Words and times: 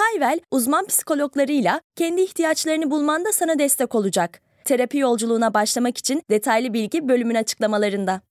Hayvel, 0.00 0.40
uzman 0.50 0.86
psikologlarıyla 0.86 1.80
kendi 1.96 2.22
ihtiyaçlarını 2.22 2.90
bulmanda 2.90 3.32
sana 3.32 3.58
destek 3.58 3.94
olacak. 3.94 4.40
Terapi 4.64 4.98
yolculuğuna 4.98 5.54
başlamak 5.54 5.98
için 5.98 6.22
detaylı 6.30 6.72
bilgi 6.72 7.08
bölümün 7.08 7.34
açıklamalarında. 7.34 8.22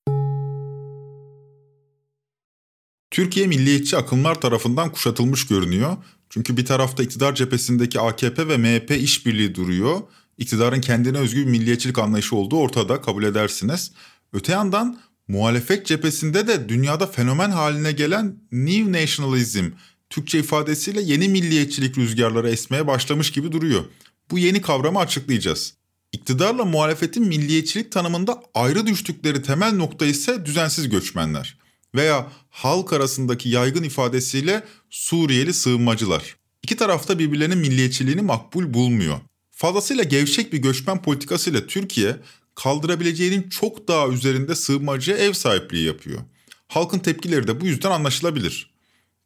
Türkiye 3.10 3.46
milliyetçi 3.46 3.96
akımlar 3.96 4.40
tarafından 4.40 4.92
kuşatılmış 4.92 5.46
görünüyor. 5.46 5.96
Çünkü 6.30 6.56
bir 6.56 6.64
tarafta 6.64 7.02
iktidar 7.02 7.34
cephesindeki 7.34 8.00
AKP 8.00 8.48
ve 8.48 8.56
MHP 8.56 8.90
işbirliği 8.90 9.54
duruyor. 9.54 10.00
İktidarın 10.38 10.80
kendine 10.80 11.18
özgü 11.18 11.40
bir 11.40 11.50
milliyetçilik 11.50 11.98
anlayışı 11.98 12.36
olduğu 12.36 12.58
ortada 12.58 13.00
kabul 13.00 13.24
edersiniz. 13.24 13.92
Öte 14.32 14.52
yandan 14.52 14.98
muhalefet 15.28 15.86
cephesinde 15.86 16.46
de 16.46 16.68
dünyada 16.68 17.06
fenomen 17.06 17.50
haline 17.50 17.92
gelen 17.92 18.36
New 18.52 19.02
Nationalism, 19.02 19.64
Türkçe 20.10 20.38
ifadesiyle 20.38 21.00
yeni 21.00 21.28
milliyetçilik 21.28 21.98
rüzgarları 21.98 22.50
esmeye 22.50 22.86
başlamış 22.86 23.32
gibi 23.32 23.52
duruyor. 23.52 23.84
Bu 24.30 24.38
yeni 24.38 24.60
kavramı 24.60 24.98
açıklayacağız. 24.98 25.74
İktidarla 26.12 26.64
muhalefetin 26.64 27.26
milliyetçilik 27.26 27.92
tanımında 27.92 28.42
ayrı 28.54 28.86
düştükleri 28.86 29.42
temel 29.42 29.72
nokta 29.72 30.06
ise 30.06 30.46
düzensiz 30.46 30.88
göçmenler 30.88 31.58
veya 31.94 32.32
halk 32.50 32.92
arasındaki 32.92 33.48
yaygın 33.48 33.82
ifadesiyle 33.82 34.64
Suriyeli 34.90 35.54
sığınmacılar. 35.54 36.36
İki 36.62 36.76
tarafta 36.76 37.18
birbirlerinin 37.18 37.58
milliyetçiliğini 37.58 38.22
makbul 38.22 38.74
bulmuyor. 38.74 39.20
Fazlasıyla 39.50 40.04
gevşek 40.04 40.52
bir 40.52 40.58
göçmen 40.58 41.02
politikasıyla 41.02 41.66
Türkiye 41.66 42.16
kaldırabileceğinin 42.54 43.48
çok 43.48 43.88
daha 43.88 44.08
üzerinde 44.08 44.54
sığınmacıya 44.54 45.16
ev 45.16 45.32
sahipliği 45.32 45.86
yapıyor. 45.86 46.20
Halkın 46.68 46.98
tepkileri 46.98 47.48
de 47.48 47.60
bu 47.60 47.66
yüzden 47.66 47.90
anlaşılabilir. 47.90 48.69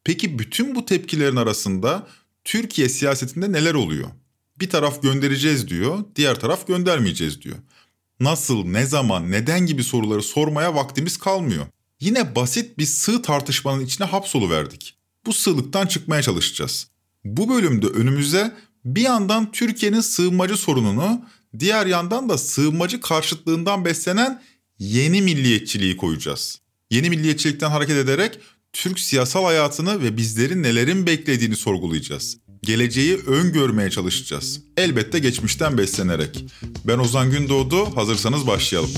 Peki 0.05 0.39
bütün 0.39 0.75
bu 0.75 0.87
tepkilerin 0.87 1.37
arasında 1.37 2.07
Türkiye 2.45 2.89
siyasetinde 2.89 3.53
neler 3.53 3.75
oluyor? 3.75 4.09
Bir 4.61 4.71
taraf 4.71 5.03
göndereceğiz 5.03 5.69
diyor, 5.69 6.05
diğer 6.17 6.41
taraf 6.41 6.67
göndermeyeceğiz 6.67 7.43
diyor. 7.43 7.57
Nasıl, 8.21 8.65
ne 8.65 8.87
zaman, 8.87 9.31
neden 9.31 9.67
gibi 9.67 9.85
soruları 9.85 10.23
sormaya 10.23 10.75
vaktimiz 10.75 11.17
kalmıyor. 11.17 11.67
Yine 12.01 12.37
basit 12.37 12.79
bir 12.79 12.87
sığ 12.87 13.23
tartışmanın 13.23 13.85
içine 13.85 14.07
hapsoluverdik. 14.07 14.99
Bu 15.27 15.33
sığlıktan 15.33 15.87
çıkmaya 15.87 16.23
çalışacağız. 16.23 16.89
Bu 17.25 17.49
bölümde 17.49 17.87
önümüze 17.87 18.57
bir 18.85 19.01
yandan 19.03 19.53
Türkiye'nin 19.53 20.01
sığınmacı 20.01 20.57
sorununu, 20.57 21.25
diğer 21.59 21.87
yandan 21.87 22.29
da 22.29 22.39
sığınmacı 22.39 23.01
karşıtlığından 23.01 23.85
beslenen 23.85 24.43
yeni 24.79 25.23
milliyetçiliği 25.23 25.97
koyacağız. 25.97 26.61
Yeni 26.91 27.11
milliyetçilikten 27.11 27.71
hareket 27.71 27.97
ederek 27.97 28.39
Türk 28.75 29.01
siyasal 29.01 29.45
hayatını 29.45 30.03
ve 30.03 30.17
bizlerin 30.17 30.63
nelerin 30.63 31.07
beklediğini 31.07 31.57
sorgulayacağız. 31.57 32.37
Geleceği 32.63 33.17
öngörmeye 33.17 33.91
çalışacağız. 33.91 34.61
Elbette 34.77 35.19
geçmişten 35.19 35.79
beslenerek. 35.79 36.45
Ben 36.85 36.99
Ozan 36.99 37.31
Gündoğdu, 37.31 37.97
hazırsanız 37.97 38.47
başlayalım. 38.47 38.91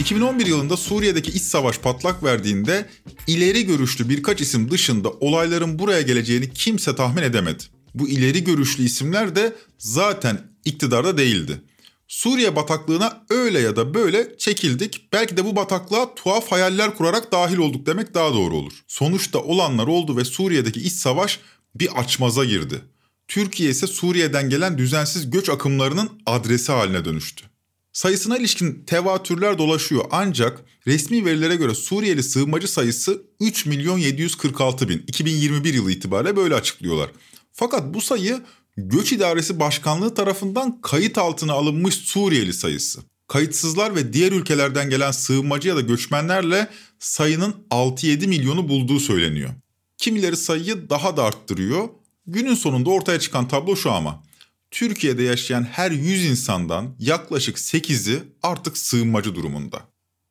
2011 0.00 0.46
yılında 0.46 0.76
Suriye'deki 0.76 1.30
iç 1.30 1.42
savaş 1.42 1.78
patlak 1.78 2.22
verdiğinde 2.24 2.86
ileri 3.26 3.66
görüşlü 3.66 4.08
birkaç 4.08 4.40
isim 4.40 4.70
dışında 4.70 5.10
olayların 5.10 5.78
buraya 5.78 6.02
geleceğini 6.02 6.52
kimse 6.52 6.96
tahmin 6.96 7.22
edemedi. 7.22 7.73
Bu 7.94 8.08
ileri 8.08 8.44
görüşlü 8.44 8.84
isimler 8.84 9.36
de 9.36 9.56
zaten 9.78 10.42
iktidarda 10.64 11.18
değildi. 11.18 11.60
Suriye 12.08 12.56
bataklığına 12.56 13.24
öyle 13.30 13.60
ya 13.60 13.76
da 13.76 13.94
böyle 13.94 14.38
çekildik. 14.38 15.08
Belki 15.12 15.36
de 15.36 15.44
bu 15.44 15.56
bataklığa 15.56 16.14
tuhaf 16.14 16.52
hayaller 16.52 16.96
kurarak 16.96 17.32
dahil 17.32 17.56
olduk 17.56 17.86
demek 17.86 18.14
daha 18.14 18.34
doğru 18.34 18.56
olur. 18.56 18.72
Sonuçta 18.88 19.38
olanlar 19.38 19.86
oldu 19.86 20.16
ve 20.16 20.24
Suriye'deki 20.24 20.80
iç 20.80 20.92
savaş 20.92 21.40
bir 21.74 22.00
açmaza 22.00 22.44
girdi. 22.44 22.82
Türkiye 23.28 23.70
ise 23.70 23.86
Suriye'den 23.86 24.50
gelen 24.50 24.78
düzensiz 24.78 25.30
göç 25.30 25.48
akımlarının 25.48 26.10
adresi 26.26 26.72
haline 26.72 27.04
dönüştü. 27.04 27.44
Sayısına 27.92 28.38
ilişkin 28.38 28.84
tevatürler 28.86 29.58
dolaşıyor 29.58 30.04
ancak 30.10 30.60
resmi 30.86 31.24
verilere 31.24 31.56
göre 31.56 31.74
Suriyeli 31.74 32.22
sığınmacı 32.22 32.68
sayısı 32.68 33.22
3 33.40 33.66
milyon 33.66 33.98
746 33.98 34.88
bin 34.88 35.04
2021 35.06 35.74
yılı 35.74 35.92
itibariyle 35.92 36.36
böyle 36.36 36.54
açıklıyorlar. 36.54 37.10
Fakat 37.56 37.94
bu 37.94 38.00
sayı 38.00 38.42
Göç 38.76 39.12
İdaresi 39.12 39.60
Başkanlığı 39.60 40.14
tarafından 40.14 40.80
kayıt 40.80 41.18
altına 41.18 41.52
alınmış 41.52 41.94
Suriyeli 41.94 42.52
sayısı. 42.52 43.00
Kayıtsızlar 43.28 43.96
ve 43.96 44.12
diğer 44.12 44.32
ülkelerden 44.32 44.90
gelen 44.90 45.10
sığınmacı 45.10 45.68
ya 45.68 45.76
da 45.76 45.80
göçmenlerle 45.80 46.68
sayının 46.98 47.54
6-7 47.70 48.26
milyonu 48.26 48.68
bulduğu 48.68 49.00
söyleniyor. 49.00 49.50
Kimileri 49.98 50.36
sayıyı 50.36 50.90
daha 50.90 51.16
da 51.16 51.22
arttırıyor. 51.24 51.88
Günün 52.26 52.54
sonunda 52.54 52.90
ortaya 52.90 53.20
çıkan 53.20 53.48
tablo 53.48 53.76
şu 53.76 53.92
ama. 53.92 54.22
Türkiye'de 54.70 55.22
yaşayan 55.22 55.62
her 55.62 55.90
100 55.90 56.24
insandan 56.24 56.96
yaklaşık 56.98 57.56
8'i 57.56 58.22
artık 58.42 58.78
sığınmacı 58.78 59.34
durumunda. 59.34 59.82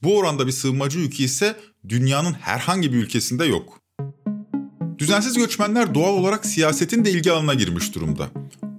Bu 0.02 0.18
oranda 0.18 0.48
bir 0.48 0.52
sığınmacı 0.52 1.00
yükü 1.00 1.24
ise 1.24 1.60
dünyanın 1.90 2.34
herhangi 2.34 2.94
bir 2.94 2.98
ülkesinde 2.98 3.46
yok. 3.46 3.83
Düzensiz 5.00 5.38
göçmenler 5.38 5.96
doğal 5.96 6.14
olarak 6.14 6.46
siyasetin 6.46 7.06
de 7.06 7.12
ilgi 7.12 7.32
alanına 7.32 7.54
girmiş 7.54 7.96
durumda. 7.96 8.30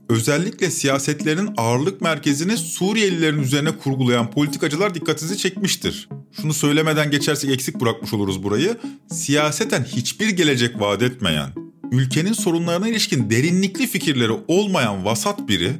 Özellikle 0.08 0.70
siyasetlerin 0.70 1.50
ağırlık 1.56 2.00
merkezini 2.00 2.56
Suriyelilerin 2.56 3.42
üzerine 3.42 3.70
kurgulayan 3.70 4.30
politikacılar 4.30 4.94
dikkatinizi 4.94 5.38
çekmiştir. 5.38 6.08
Şunu 6.32 6.54
söylemeden 6.54 7.10
geçersek 7.10 7.50
eksik 7.50 7.80
bırakmış 7.80 8.12
oluruz 8.14 8.42
burayı. 8.42 8.76
Siyaseten 9.10 9.84
hiçbir 9.84 10.28
gelecek 10.28 10.80
vaat 10.80 11.02
etmeyen, 11.02 11.50
ülkenin 11.92 12.32
sorunlarına 12.32 12.88
ilişkin 12.88 13.30
derinlikli 13.30 13.86
fikirleri 13.86 14.32
olmayan 14.48 15.04
vasat 15.04 15.48
biri 15.48 15.72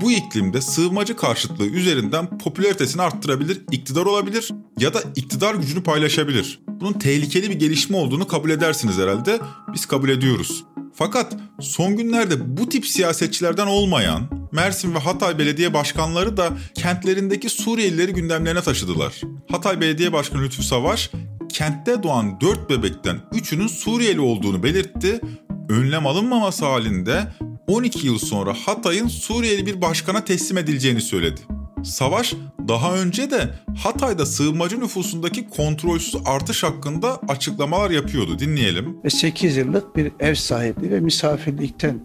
bu 0.00 0.12
iklimde 0.12 0.60
sığınmacı 0.60 1.16
karşıtlığı 1.16 1.66
üzerinden 1.66 2.38
popülaritesini 2.38 3.02
arttırabilir, 3.02 3.60
iktidar 3.72 4.06
olabilir 4.06 4.50
ya 4.78 4.94
da 4.94 5.02
iktidar 5.16 5.54
gücünü 5.54 5.82
paylaşabilir. 5.82 6.60
Bunun 6.80 6.92
tehlikeli 6.92 7.50
bir 7.50 7.54
gelişme 7.54 7.96
olduğunu 7.96 8.26
kabul 8.26 8.50
edersiniz 8.50 8.98
herhalde. 8.98 9.38
Biz 9.72 9.86
kabul 9.86 10.08
ediyoruz. 10.08 10.64
Fakat 10.94 11.36
son 11.60 11.96
günlerde 11.96 12.56
bu 12.56 12.68
tip 12.68 12.86
siyasetçilerden 12.86 13.66
olmayan 13.66 14.40
Mersin 14.52 14.94
ve 14.94 14.98
Hatay 14.98 15.38
belediye 15.38 15.74
başkanları 15.74 16.36
da 16.36 16.52
kentlerindeki 16.74 17.48
Suriyelileri 17.48 18.12
gündemlerine 18.12 18.62
taşıdılar. 18.62 19.20
Hatay 19.50 19.80
Belediye 19.80 20.12
Başkanı 20.12 20.42
Lütfü 20.42 20.62
Savaş, 20.62 21.10
kentte 21.48 22.02
doğan 22.02 22.40
4 22.40 22.70
bebekten 22.70 23.20
3'ünün 23.32 23.66
Suriyeli 23.66 24.20
olduğunu 24.20 24.62
belirtti 24.62 25.20
önlem 25.68 26.06
alınmaması 26.06 26.64
halinde 26.64 27.26
12 27.66 28.06
yıl 28.06 28.18
sonra 28.18 28.54
Hatay'ın 28.66 29.08
Suriyeli 29.08 29.66
bir 29.66 29.80
başkana 29.80 30.24
teslim 30.24 30.58
edileceğini 30.58 31.00
söyledi. 31.00 31.40
Savaş 31.84 32.34
daha 32.68 32.94
önce 32.94 33.30
de 33.30 33.50
Hatay'da 33.78 34.26
sığınmacı 34.26 34.80
nüfusundaki 34.80 35.48
kontrolsüz 35.48 36.16
artış 36.26 36.62
hakkında 36.62 37.20
açıklamalar 37.28 37.90
yapıyordu. 37.90 38.38
Dinleyelim. 38.38 38.98
Ve 39.04 39.10
8 39.10 39.56
yıllık 39.56 39.96
bir 39.96 40.12
ev 40.20 40.34
sahipliği 40.34 40.90
ve 40.90 41.00
misafirlikten 41.00 42.00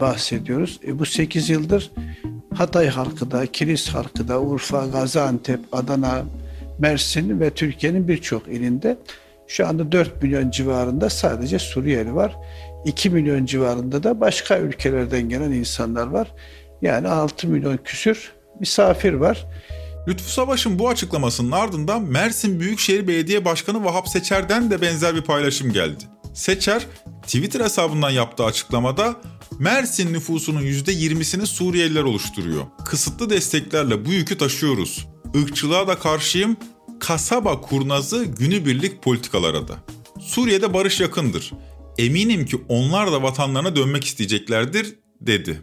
bahsediyoruz. 0.00 0.80
E 0.86 0.98
bu 0.98 1.06
8 1.06 1.48
yıldır 1.48 1.90
Hatay 2.54 2.88
halkı 2.88 3.30
da, 3.30 3.46
Kilis 3.46 3.88
halkı 3.88 4.28
da, 4.28 4.40
Urfa, 4.40 4.86
Gaziantep, 4.86 5.60
Adana, 5.72 6.24
Mersin 6.78 7.40
ve 7.40 7.50
Türkiye'nin 7.50 8.08
birçok 8.08 8.48
ilinde 8.48 8.98
şu 9.46 9.68
anda 9.68 9.92
4 9.92 10.22
milyon 10.22 10.50
civarında 10.50 11.10
sadece 11.10 11.58
Suriyeli 11.58 12.14
var. 12.14 12.36
2 12.84 13.10
milyon 13.10 13.46
civarında 13.46 14.02
da 14.02 14.20
başka 14.20 14.58
ülkelerden 14.58 15.28
gelen 15.28 15.52
insanlar 15.52 16.06
var. 16.06 16.32
Yani 16.82 17.08
6 17.08 17.48
milyon 17.48 17.76
küsür 17.76 18.37
misafir 18.60 19.12
var. 19.12 19.46
Lütfü 20.08 20.30
Savaş'ın 20.30 20.78
bu 20.78 20.88
açıklamasının 20.88 21.52
ardından 21.52 22.02
Mersin 22.02 22.60
Büyükşehir 22.60 23.08
Belediye 23.08 23.44
Başkanı 23.44 23.84
Vahap 23.84 24.08
Seçer'den 24.08 24.70
de 24.70 24.80
benzer 24.80 25.14
bir 25.14 25.22
paylaşım 25.22 25.72
geldi. 25.72 26.04
Seçer, 26.34 26.86
Twitter 27.22 27.60
hesabından 27.60 28.10
yaptığı 28.10 28.44
açıklamada 28.44 29.16
Mersin 29.58 30.12
nüfusunun 30.12 30.62
%20'sini 30.62 31.46
Suriyeliler 31.46 32.02
oluşturuyor. 32.02 32.64
Kısıtlı 32.84 33.30
desteklerle 33.30 34.04
bu 34.04 34.12
yükü 34.12 34.38
taşıyoruz. 34.38 35.06
Irkçılığa 35.34 35.88
da 35.88 35.98
karşıyım, 35.98 36.56
kasaba 37.00 37.60
kurnazı 37.60 38.24
günübirlik 38.24 39.02
politikalara 39.02 39.68
da. 39.68 39.76
Suriye'de 40.20 40.74
barış 40.74 41.00
yakındır. 41.00 41.52
Eminim 41.98 42.46
ki 42.46 42.60
onlar 42.68 43.12
da 43.12 43.22
vatanlarına 43.22 43.76
dönmek 43.76 44.04
isteyeceklerdir 44.04 44.94
dedi. 45.20 45.62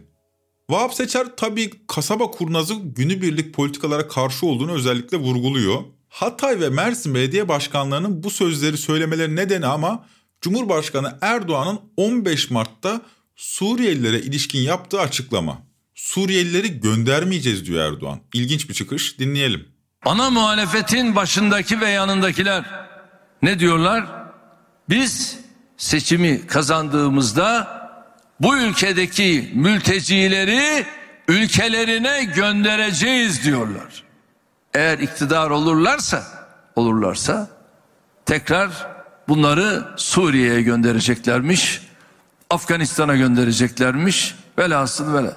Vahap 0.70 0.94
Seçer 0.94 1.26
tabii 1.36 1.70
kasaba 1.86 2.30
kurnazı 2.30 2.74
günübirlik 2.74 3.54
politikalara 3.54 4.08
karşı 4.08 4.46
olduğunu 4.46 4.72
özellikle 4.72 5.16
vurguluyor. 5.16 5.82
Hatay 6.08 6.60
ve 6.60 6.68
Mersin 6.68 7.14
Belediye 7.14 7.48
Başkanlarının 7.48 8.22
bu 8.22 8.30
sözleri 8.30 8.76
söylemeleri 8.76 9.36
nedeni 9.36 9.66
ama 9.66 10.04
Cumhurbaşkanı 10.40 11.18
Erdoğan'ın 11.20 11.80
15 11.96 12.50
Mart'ta 12.50 13.00
Suriyelilere 13.36 14.20
ilişkin 14.20 14.58
yaptığı 14.58 15.00
açıklama. 15.00 15.58
Suriyelileri 15.94 16.80
göndermeyeceğiz 16.80 17.66
diyor 17.66 17.92
Erdoğan. 17.92 18.20
İlginç 18.34 18.68
bir 18.68 18.74
çıkış 18.74 19.18
dinleyelim. 19.18 19.68
Ana 20.04 20.30
muhalefetin 20.30 21.16
başındaki 21.16 21.80
ve 21.80 21.90
yanındakiler 21.90 22.64
ne 23.42 23.58
diyorlar? 23.58 24.06
Biz 24.88 25.38
seçimi 25.76 26.46
kazandığımızda 26.46 27.75
bu 28.40 28.58
ülkedeki 28.58 29.50
mültecileri 29.54 30.86
ülkelerine 31.28 32.24
göndereceğiz 32.24 33.44
diyorlar. 33.44 34.04
Eğer 34.74 34.98
iktidar 34.98 35.50
olurlarsa 35.50 36.24
olurlarsa 36.76 37.50
tekrar 38.26 38.86
bunları 39.28 39.84
Suriye'ye 39.96 40.62
göndereceklermiş. 40.62 41.80
Afganistan'a 42.50 43.16
göndereceklermiş. 43.16 44.34
Velhasıl 44.58 45.14
vela 45.14 45.36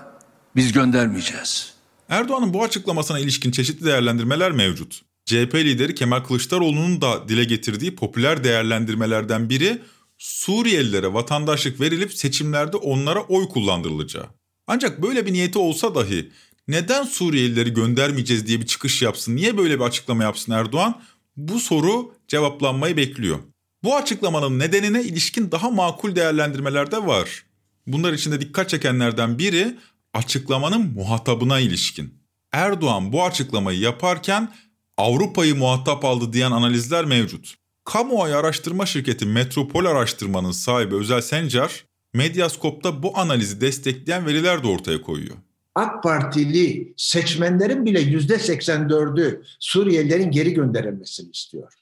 biz 0.56 0.72
göndermeyeceğiz. 0.72 1.74
Erdoğan'ın 2.10 2.54
bu 2.54 2.63
açıklamasına 2.63 3.19
ilişkin 3.19 3.52
çeşitli 3.52 3.86
değerlendirmeler 3.86 4.52
mevcut. 4.52 5.02
CHP 5.25 5.56
lideri 5.56 5.95
Kemal 5.95 6.19
Kılıçdaroğlu'nun 6.19 7.02
da 7.02 7.30
dile 7.30 7.44
getirdiği 7.44 7.95
popüler 7.95 8.44
değerlendirmelerden 8.44 9.50
biri 9.50 9.81
Suriyelilere 10.19 11.13
vatandaşlık 11.13 11.81
verilip 11.81 12.13
seçimlerde 12.13 12.77
onlara 12.77 13.21
oy 13.21 13.50
kullandırılacağı. 13.50 14.25
Ancak 14.68 15.01
böyle 15.01 15.25
bir 15.25 15.33
niyeti 15.33 15.60
olsa 15.60 15.95
dahi 15.95 16.31
neden 16.68 17.04
Suriyelileri 17.04 17.74
göndermeyeceğiz 17.74 18.48
diye 18.48 18.62
bir 18.62 18.66
çıkış 18.66 19.01
yapsın, 19.01 19.36
niye 19.36 19.57
böyle 19.57 19.80
bir 19.80 19.83
açıklama 19.83 20.24
yapsın 20.24 20.51
Erdoğan? 20.51 21.01
Bu 21.38 21.60
soru 21.60 22.13
cevaplanmayı 22.27 22.98
bekliyor. 22.98 23.39
Bu 23.83 23.95
açıklamanın 23.95 24.60
nedenine 24.60 25.04
ilişkin 25.04 25.51
daha 25.51 25.69
makul 25.69 26.16
değerlendirmeler 26.16 26.92
de 26.92 27.06
var. 27.06 27.44
Bunlar 27.88 28.13
içinde 28.13 28.42
dikkat 28.42 28.69
çekenlerden 28.69 29.39
biri 29.39 29.77
açıklamanın 30.13 30.94
muhatabına 30.94 31.60
ilişkin. 31.60 32.13
Erdoğan 32.51 33.13
bu 33.13 33.24
açıklamayı 33.24 33.80
yaparken 33.80 34.54
Avrupa'yı 34.98 35.56
muhatap 35.56 36.06
aldı 36.06 36.33
diyen 36.33 36.51
analizler 36.51 37.06
mevcut. 37.06 37.56
Kamuoyu 37.94 38.36
araştırma 38.36 38.86
şirketi 38.86 39.25
Metropol 39.25 39.86
Araştırma'nın 39.86 40.51
sahibi 40.51 40.95
Özel 40.95 41.21
Sencar, 41.21 41.86
Medyaskop'ta 42.13 43.03
bu 43.03 43.18
analizi 43.18 43.62
destekleyen 43.62 44.25
veriler 44.25 44.63
de 44.63 44.68
ortaya 44.68 45.01
koyuyor. 45.01 45.36
AK 45.75 46.03
Partili 46.03 46.94
seçmenlerin 46.97 47.86
bile 47.86 48.00
yüzde 48.00 48.33
84'ü 48.33 49.41
Suriyelilerin 49.59 50.31
geri 50.31 50.53
gönderilmesini 50.53 51.30
istiyor. 51.31 51.74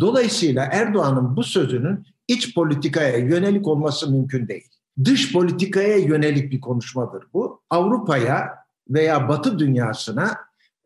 Dolayısıyla 0.00 0.68
Erdoğan'ın 0.72 1.36
bu 1.36 1.44
sözünün 1.44 2.06
iç 2.28 2.54
politikaya 2.54 3.16
yönelik 3.16 3.66
olması 3.68 4.10
mümkün 4.10 4.48
değil. 4.48 4.68
Dış 5.04 5.32
politikaya 5.32 5.96
yönelik 5.96 6.52
bir 6.52 6.60
konuşmadır 6.60 7.24
bu. 7.34 7.60
Avrupa'ya 7.70 8.48
veya 8.88 9.28
Batı 9.28 9.58
dünyasına 9.58 10.36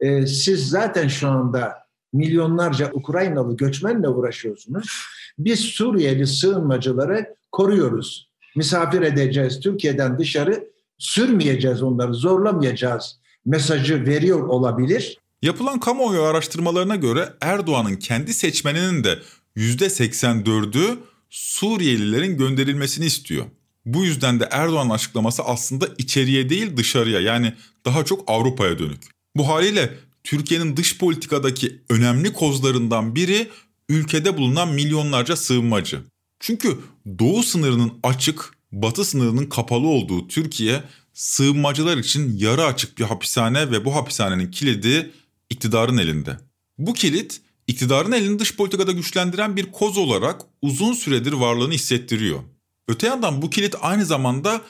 e, 0.00 0.26
siz 0.26 0.68
zaten 0.68 1.08
şu 1.08 1.28
anda 1.28 1.83
milyonlarca 2.14 2.90
Ukraynalı 2.92 3.56
göçmenle 3.56 4.08
uğraşıyorsunuz. 4.08 4.86
Biz 5.38 5.60
Suriyeli 5.60 6.26
sığınmacıları 6.26 7.34
koruyoruz. 7.52 8.28
Misafir 8.56 9.02
edeceğiz 9.02 9.60
Türkiye'den 9.60 10.18
dışarı 10.18 10.68
sürmeyeceğiz 10.98 11.82
onları 11.82 12.14
zorlamayacağız 12.14 13.18
mesajı 13.46 14.06
veriyor 14.06 14.48
olabilir. 14.48 15.18
Yapılan 15.42 15.80
kamuoyu 15.80 16.22
araştırmalarına 16.22 16.96
göre 16.96 17.28
Erdoğan'ın 17.40 17.96
kendi 17.96 18.34
seçmeninin 18.34 19.04
de 19.04 19.18
%84'ü 19.56 20.98
Suriyelilerin 21.30 22.38
gönderilmesini 22.38 23.06
istiyor. 23.06 23.44
Bu 23.84 24.04
yüzden 24.04 24.40
de 24.40 24.48
Erdoğan'ın 24.50 24.90
açıklaması 24.90 25.42
aslında 25.42 25.88
içeriye 25.98 26.48
değil 26.48 26.76
dışarıya 26.76 27.20
yani 27.20 27.54
daha 27.84 28.04
çok 28.04 28.24
Avrupa'ya 28.26 28.78
dönük. 28.78 29.02
Bu 29.36 29.48
haliyle 29.48 29.90
Türkiye'nin 30.24 30.76
dış 30.76 30.98
politikadaki 30.98 31.82
önemli 31.90 32.32
kozlarından 32.32 33.14
biri 33.14 33.48
ülkede 33.88 34.36
bulunan 34.36 34.68
milyonlarca 34.68 35.36
sığınmacı. 35.36 36.02
Çünkü 36.40 36.78
doğu 37.18 37.42
sınırının 37.42 37.92
açık, 38.02 38.52
batı 38.72 39.04
sınırının 39.04 39.46
kapalı 39.46 39.86
olduğu 39.86 40.28
Türkiye 40.28 40.82
sığınmacılar 41.12 41.96
için 41.96 42.36
yarı 42.38 42.64
açık 42.64 42.98
bir 42.98 43.04
hapishane 43.04 43.70
ve 43.70 43.84
bu 43.84 43.94
hapishanenin 43.94 44.50
kilidi 44.50 45.10
iktidarın 45.50 45.98
elinde. 45.98 46.38
Bu 46.78 46.94
kilit 46.94 47.40
iktidarın 47.66 48.12
elini 48.12 48.38
dış 48.38 48.56
politikada 48.56 48.92
güçlendiren 48.92 49.56
bir 49.56 49.72
koz 49.72 49.98
olarak 49.98 50.40
uzun 50.62 50.92
süredir 50.92 51.32
varlığını 51.32 51.72
hissettiriyor. 51.72 52.40
Öte 52.88 53.06
yandan 53.06 53.42
bu 53.42 53.50
kilit 53.50 53.74
aynı 53.80 54.06
zamanda 54.06 54.60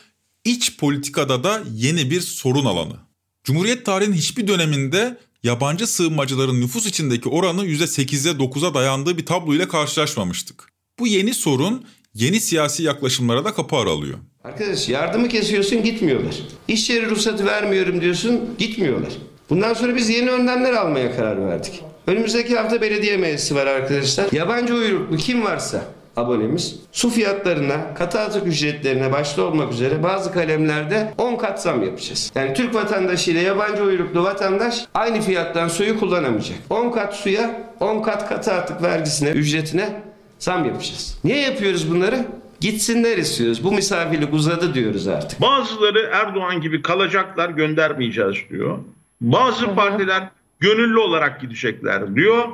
iç 0.44 0.76
politikada 0.76 1.44
da 1.44 1.62
yeni 1.74 2.10
bir 2.10 2.20
sorun 2.20 2.64
alanı. 2.64 2.96
Cumhuriyet 3.44 3.86
tarihinin 3.86 4.16
hiçbir 4.16 4.46
döneminde 4.46 5.18
yabancı 5.44 5.86
sığınmacıların 5.86 6.60
nüfus 6.60 6.86
içindeki 6.86 7.28
oranı 7.28 7.66
%8'e 7.66 8.32
9'a 8.32 8.74
dayandığı 8.74 9.18
bir 9.18 9.26
tablo 9.26 9.54
ile 9.54 9.68
karşılaşmamıştık. 9.68 10.68
Bu 10.98 11.06
yeni 11.06 11.34
sorun 11.34 11.86
yeni 12.14 12.40
siyasi 12.40 12.82
yaklaşımlara 12.82 13.44
da 13.44 13.54
kapı 13.54 13.76
aralıyor. 13.76 14.18
Arkadaş 14.44 14.88
yardımı 14.88 15.28
kesiyorsun 15.28 15.82
gitmiyorlar. 15.82 16.34
İş 16.68 16.90
yeri 16.90 17.10
ruhsatı 17.10 17.46
vermiyorum 17.46 18.00
diyorsun 18.00 18.40
gitmiyorlar. 18.58 19.12
Bundan 19.50 19.74
sonra 19.74 19.96
biz 19.96 20.08
yeni 20.08 20.30
önlemler 20.30 20.72
almaya 20.72 21.16
karar 21.16 21.46
verdik. 21.46 21.80
Önümüzdeki 22.06 22.56
hafta 22.56 22.80
belediye 22.80 23.16
meclisi 23.16 23.54
var 23.54 23.66
arkadaşlar. 23.66 24.32
Yabancı 24.32 24.74
uyruklu 24.74 25.16
kim 25.16 25.44
varsa 25.44 25.84
abonemiz 26.16 26.76
su 26.92 27.10
fiyatlarına, 27.10 27.94
katı 27.94 28.20
atık 28.20 28.46
ücretlerine 28.46 29.12
başta 29.12 29.42
olmak 29.42 29.72
üzere 29.72 30.02
bazı 30.02 30.32
kalemlerde 30.32 31.14
10 31.18 31.36
kat 31.36 31.62
zam 31.62 31.82
yapacağız. 31.82 32.32
Yani 32.34 32.54
Türk 32.54 32.74
vatandaşı 32.74 33.30
ile 33.30 33.40
yabancı 33.40 33.82
uyruklu 33.82 34.22
vatandaş 34.22 34.84
aynı 34.94 35.20
fiyattan 35.20 35.68
suyu 35.68 36.00
kullanamayacak. 36.00 36.58
10 36.70 36.90
kat 36.90 37.14
suya, 37.14 37.60
10 37.80 38.02
kat 38.02 38.28
katı 38.28 38.52
atık 38.52 38.82
vergisine, 38.82 39.30
ücretine 39.30 40.02
zam 40.38 40.64
yapacağız. 40.64 41.18
Niye 41.24 41.40
yapıyoruz 41.40 41.90
bunları? 41.90 42.24
Gitsinler 42.60 43.18
istiyoruz. 43.18 43.64
Bu 43.64 43.72
misafirlik 43.72 44.34
uzadı 44.34 44.74
diyoruz 44.74 45.08
artık. 45.08 45.40
Bazıları 45.40 46.10
Erdoğan 46.12 46.60
gibi 46.60 46.82
kalacaklar 46.82 47.50
göndermeyeceğiz 47.50 48.36
diyor. 48.50 48.78
Bazı 49.20 49.74
partiler 49.74 50.28
gönüllü 50.60 50.98
olarak 50.98 51.40
gidecekler 51.40 52.14
diyor. 52.14 52.48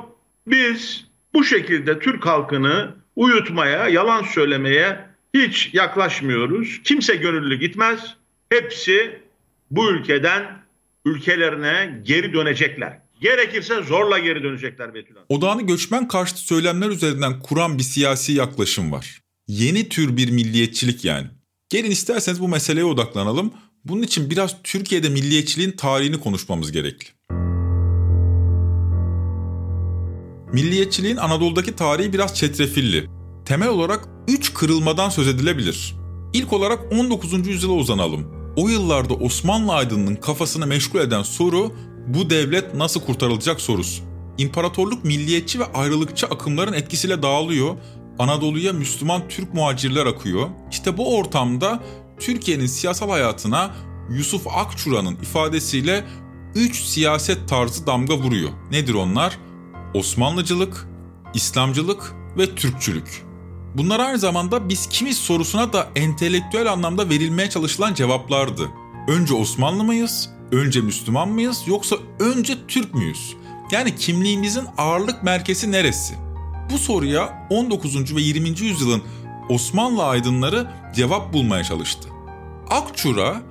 Biz 0.47 1.05
bu 1.33 1.43
şekilde 1.43 1.99
Türk 1.99 2.25
halkını 2.25 3.00
uyutmaya, 3.15 3.87
yalan 3.87 4.23
söylemeye 4.23 5.05
hiç 5.33 5.69
yaklaşmıyoruz. 5.73 6.81
Kimse 6.83 7.15
gönüllü 7.15 7.59
gitmez. 7.59 8.15
Hepsi 8.49 9.19
bu 9.71 9.91
ülkeden 9.91 10.61
ülkelerine 11.05 12.01
geri 12.03 12.33
dönecekler. 12.33 13.01
Gerekirse 13.21 13.83
zorla 13.83 14.19
geri 14.19 14.43
dönecekler 14.43 14.93
Betül 14.93 15.13
Hanım. 15.15 15.25
Odağını 15.29 15.61
göçmen 15.61 16.07
karşıtı 16.07 16.39
söylemler 16.39 16.89
üzerinden 16.89 17.39
kuran 17.39 17.77
bir 17.77 17.83
siyasi 17.83 18.33
yaklaşım 18.33 18.91
var. 18.91 19.21
Yeni 19.47 19.89
tür 19.89 20.17
bir 20.17 20.31
milliyetçilik 20.31 21.05
yani. 21.05 21.27
Gelin 21.69 21.91
isterseniz 21.91 22.41
bu 22.41 22.47
meseleye 22.47 22.85
odaklanalım. 22.85 23.53
Bunun 23.85 24.01
için 24.01 24.29
biraz 24.29 24.55
Türkiye'de 24.63 25.09
milliyetçiliğin 25.09 25.71
tarihini 25.71 26.19
konuşmamız 26.19 26.71
gerekli. 26.71 27.07
Milliyetçiliğin 30.53 31.17
Anadolu'daki 31.17 31.75
tarihi 31.75 32.13
biraz 32.13 32.35
çetrefilli. 32.35 33.09
Temel 33.45 33.69
olarak 33.69 34.07
3 34.27 34.53
kırılmadan 34.53 35.09
söz 35.09 35.27
edilebilir. 35.27 35.95
İlk 36.33 36.53
olarak 36.53 36.93
19. 36.93 37.47
yüzyıla 37.47 37.73
uzanalım. 37.73 38.27
O 38.55 38.69
yıllarda 38.69 39.13
Osmanlı 39.13 39.73
aydınının 39.73 40.15
kafasını 40.15 40.67
meşgul 40.67 40.99
eden 40.99 41.23
soru 41.23 41.71
bu 42.07 42.29
devlet 42.29 42.75
nasıl 42.75 43.01
kurtarılacak 43.01 43.61
sorusu. 43.61 44.03
İmparatorluk 44.37 45.05
milliyetçi 45.05 45.59
ve 45.59 45.65
ayrılıkçı 45.73 46.27
akımların 46.27 46.73
etkisiyle 46.73 47.21
dağılıyor. 47.23 47.75
Anadolu'ya 48.19 48.73
Müslüman 48.73 49.27
Türk 49.29 49.53
muhacirler 49.53 50.05
akıyor. 50.05 50.49
İşte 50.71 50.97
bu 50.97 51.17
ortamda 51.17 51.83
Türkiye'nin 52.19 52.65
siyasal 52.65 53.09
hayatına 53.09 53.71
Yusuf 54.09 54.47
Akçura'nın 54.47 55.15
ifadesiyle 55.15 56.03
3 56.55 56.75
siyaset 56.75 57.49
tarzı 57.49 57.87
damga 57.87 58.17
vuruyor. 58.17 58.49
Nedir 58.71 58.93
onlar? 58.93 59.37
Osmanlıcılık, 59.93 60.87
İslamcılık 61.33 62.13
ve 62.37 62.55
Türkçülük. 62.55 63.25
Bunlar 63.75 63.99
aynı 63.99 64.19
zamanda 64.19 64.69
biz 64.69 64.87
kimiz 64.89 65.17
sorusuna 65.17 65.73
da 65.73 65.87
entelektüel 65.95 66.71
anlamda 66.71 67.09
verilmeye 67.09 67.49
çalışılan 67.49 67.93
cevaplardı. 67.93 68.69
Önce 69.07 69.33
Osmanlı 69.33 69.83
mıyız? 69.83 70.29
Önce 70.51 70.81
Müslüman 70.81 71.29
mıyız? 71.29 71.63
Yoksa 71.67 71.95
önce 72.19 72.57
Türk 72.67 72.93
müyüz? 72.93 73.35
Yani 73.71 73.95
kimliğimizin 73.95 74.65
ağırlık 74.77 75.23
merkezi 75.23 75.71
neresi? 75.71 76.13
Bu 76.73 76.77
soruya 76.77 77.47
19. 77.49 78.15
ve 78.15 78.21
20. 78.21 78.49
yüzyılın 78.49 79.01
Osmanlı 79.49 80.03
aydınları 80.03 80.71
cevap 80.95 81.33
bulmaya 81.33 81.63
çalıştı. 81.63 82.09
Akçura, 82.69 83.41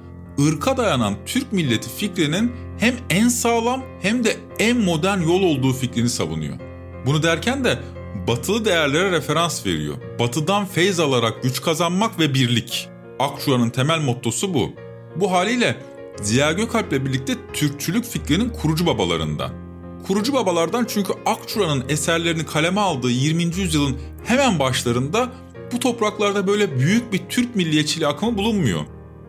ırka 0.41 0.77
dayanan 0.77 1.15
Türk 1.27 1.53
milleti 1.53 1.91
fikrinin 1.91 2.53
hem 2.81 2.95
en 3.11 3.29
sağlam 3.29 3.83
hem 4.03 4.25
de 4.25 4.37
en 4.59 4.77
modern 4.77 5.21
yol 5.21 5.43
olduğu 5.43 5.73
fikrini 5.73 6.09
savunuyor. 6.09 6.57
Bunu 7.07 7.23
derken 7.23 7.65
de 7.65 7.79
batılı 8.29 8.65
değerlere 8.65 9.11
referans 9.11 9.67
veriyor. 9.67 9.95
Batıdan 10.19 10.67
feyz 10.67 11.01
alarak 11.01 11.43
güç 11.43 11.63
kazanmak 11.63 12.19
ve 12.19 12.35
birlik. 12.35 12.89
Akçura'nın 13.19 13.71
temel 13.71 14.01
mottosu 14.01 14.55
bu. 14.55 14.73
Bu 15.17 15.33
haliyle 15.33 15.77
Ziya 16.23 16.53
Gökalp'le 16.53 16.93
birlikte 16.93 17.33
Türkçülük 17.53 18.05
fikrinin 18.05 18.49
kurucu 18.49 18.87
babalarından. 18.87 19.51
Kurucu 20.07 20.33
babalardan 20.33 20.85
çünkü 20.89 21.13
Akçura'nın 21.27 21.85
eserlerini 21.89 22.47
kaleme 22.47 22.81
aldığı 22.81 23.11
20. 23.11 23.43
yüzyılın 23.43 23.97
hemen 24.25 24.59
başlarında 24.59 25.33
bu 25.73 25.79
topraklarda 25.79 26.47
böyle 26.47 26.79
büyük 26.79 27.13
bir 27.13 27.21
Türk 27.29 27.57
milliyetçiliği 27.57 28.09
akımı 28.09 28.39
bulunmuyor. 28.39 28.81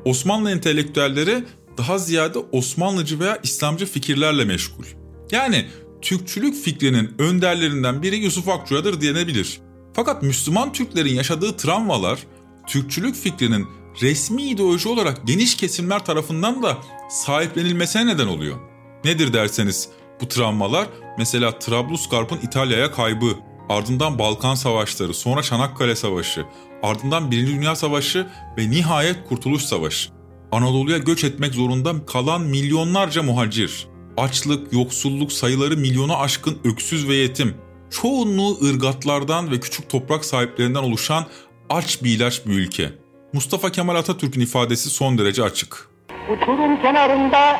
Osmanlı 0.05 0.51
entelektüelleri 0.51 1.43
daha 1.81 1.97
ziyade 1.97 2.39
Osmanlıcı 2.51 3.19
veya 3.19 3.39
İslamcı 3.43 3.85
fikirlerle 3.85 4.45
meşgul. 4.45 4.83
Yani 5.31 5.65
Türkçülük 6.01 6.63
fikrinin 6.63 7.15
önderlerinden 7.19 8.01
biri 8.03 8.15
Yusuf 8.15 8.50
Akçura'dır 8.50 9.01
denebilir. 9.01 9.59
Fakat 9.93 10.23
Müslüman 10.23 10.73
Türklerin 10.73 11.15
yaşadığı 11.15 11.57
travmalar 11.57 12.19
Türkçülük 12.67 13.15
fikrinin 13.15 13.67
resmi 14.01 14.43
ideoloji 14.43 14.89
olarak 14.89 15.27
geniş 15.27 15.57
kesimler 15.57 16.05
tarafından 16.05 16.63
da 16.63 16.77
sahiplenilmesine 17.09 18.07
neden 18.07 18.27
oluyor. 18.27 18.57
Nedir 19.03 19.33
derseniz 19.33 19.89
bu 20.21 20.27
travmalar 20.27 20.88
mesela 21.17 21.59
Trablusgarp'ın 21.59 22.39
İtalya'ya 22.43 22.91
kaybı, 22.91 23.35
ardından 23.69 24.19
Balkan 24.19 24.55
Savaşları, 24.55 25.13
sonra 25.13 25.43
Çanakkale 25.43 25.95
Savaşı, 25.95 26.45
ardından 26.83 27.31
Birinci 27.31 27.51
Dünya 27.51 27.75
Savaşı 27.75 28.27
ve 28.57 28.71
nihayet 28.71 29.29
Kurtuluş 29.29 29.63
Savaşı. 29.63 30.21
Anadolu'ya 30.51 30.98
göç 30.98 31.24
etmek 31.24 31.53
zorunda 31.53 32.05
kalan 32.05 32.41
milyonlarca 32.41 33.24
muhacir, 33.24 33.88
açlık, 34.17 34.74
yoksulluk 34.74 35.31
sayıları 35.31 35.77
milyona 35.77 36.17
aşkın 36.17 36.60
öksüz 36.63 37.08
ve 37.10 37.15
yetim, 37.15 37.55
çoğunluğu 37.89 38.58
ırgatlardan 38.70 39.51
ve 39.51 39.60
küçük 39.60 39.89
toprak 39.89 40.25
sahiplerinden 40.25 40.84
oluşan 40.84 41.25
aç 41.70 42.03
bir 42.03 42.10
ilaç 42.10 42.46
bir 42.46 42.51
ülke. 42.53 42.89
Mustafa 43.34 43.72
Kemal 43.72 43.96
Atatürk'ün 43.96 44.41
ifadesi 44.41 44.89
son 44.89 45.17
derece 45.17 45.43
açık. 45.43 45.89
Uçurum 46.29 46.81
kenarında 46.81 47.60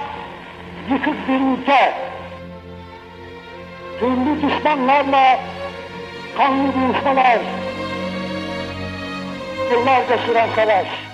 yıkık 0.92 1.28
bir 1.28 1.62
ülke, 1.62 1.94
türlü 4.00 4.42
düşmanlarla 4.42 5.40
kanlı 6.38 6.74
buluşmalar, 6.74 7.40
yıllarca 9.72 10.18
süren 10.28 10.50
savaş. 10.56 11.11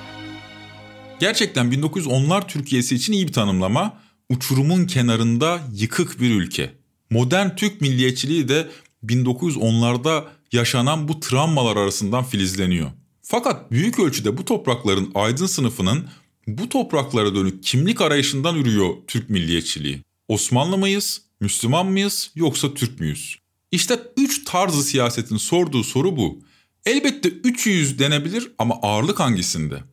Gerçekten 1.19 1.71
1910'lar 1.71 2.47
Türkiye'si 2.47 2.95
için 2.95 3.13
iyi 3.13 3.27
bir 3.27 3.33
tanımlama. 3.33 3.97
Uçurumun 4.29 4.85
kenarında 4.85 5.61
yıkık 5.73 6.21
bir 6.21 6.31
ülke. 6.31 6.73
Modern 7.09 7.55
Türk 7.55 7.81
milliyetçiliği 7.81 8.47
de 8.47 8.67
1910'larda 9.05 10.23
yaşanan 10.51 11.07
bu 11.07 11.19
travmalar 11.19 11.75
arasından 11.75 12.23
filizleniyor. 12.23 12.91
Fakat 13.21 13.71
büyük 13.71 13.99
ölçüde 13.99 14.37
bu 14.37 14.45
toprakların 14.45 15.11
aydın 15.15 15.45
sınıfının 15.45 16.09
bu 16.47 16.69
topraklara 16.69 17.35
dönük 17.35 17.63
kimlik 17.63 18.01
arayışından 18.01 18.55
ürüyor 18.55 18.89
Türk 19.07 19.29
milliyetçiliği. 19.29 20.01
Osmanlı 20.27 20.77
mıyız, 20.77 21.21
Müslüman 21.39 21.85
mıyız 21.85 22.31
yoksa 22.35 22.73
Türk 22.73 22.99
müyüz? 22.99 23.37
İşte 23.71 23.99
üç 24.17 24.43
tarzı 24.43 24.83
siyasetin 24.83 25.37
sorduğu 25.37 25.83
soru 25.83 26.17
bu. 26.17 26.41
Elbette 26.85 27.29
300 27.29 27.99
denebilir 27.99 28.51
ama 28.57 28.75
ağırlık 28.81 29.19
hangisinde? 29.19 29.83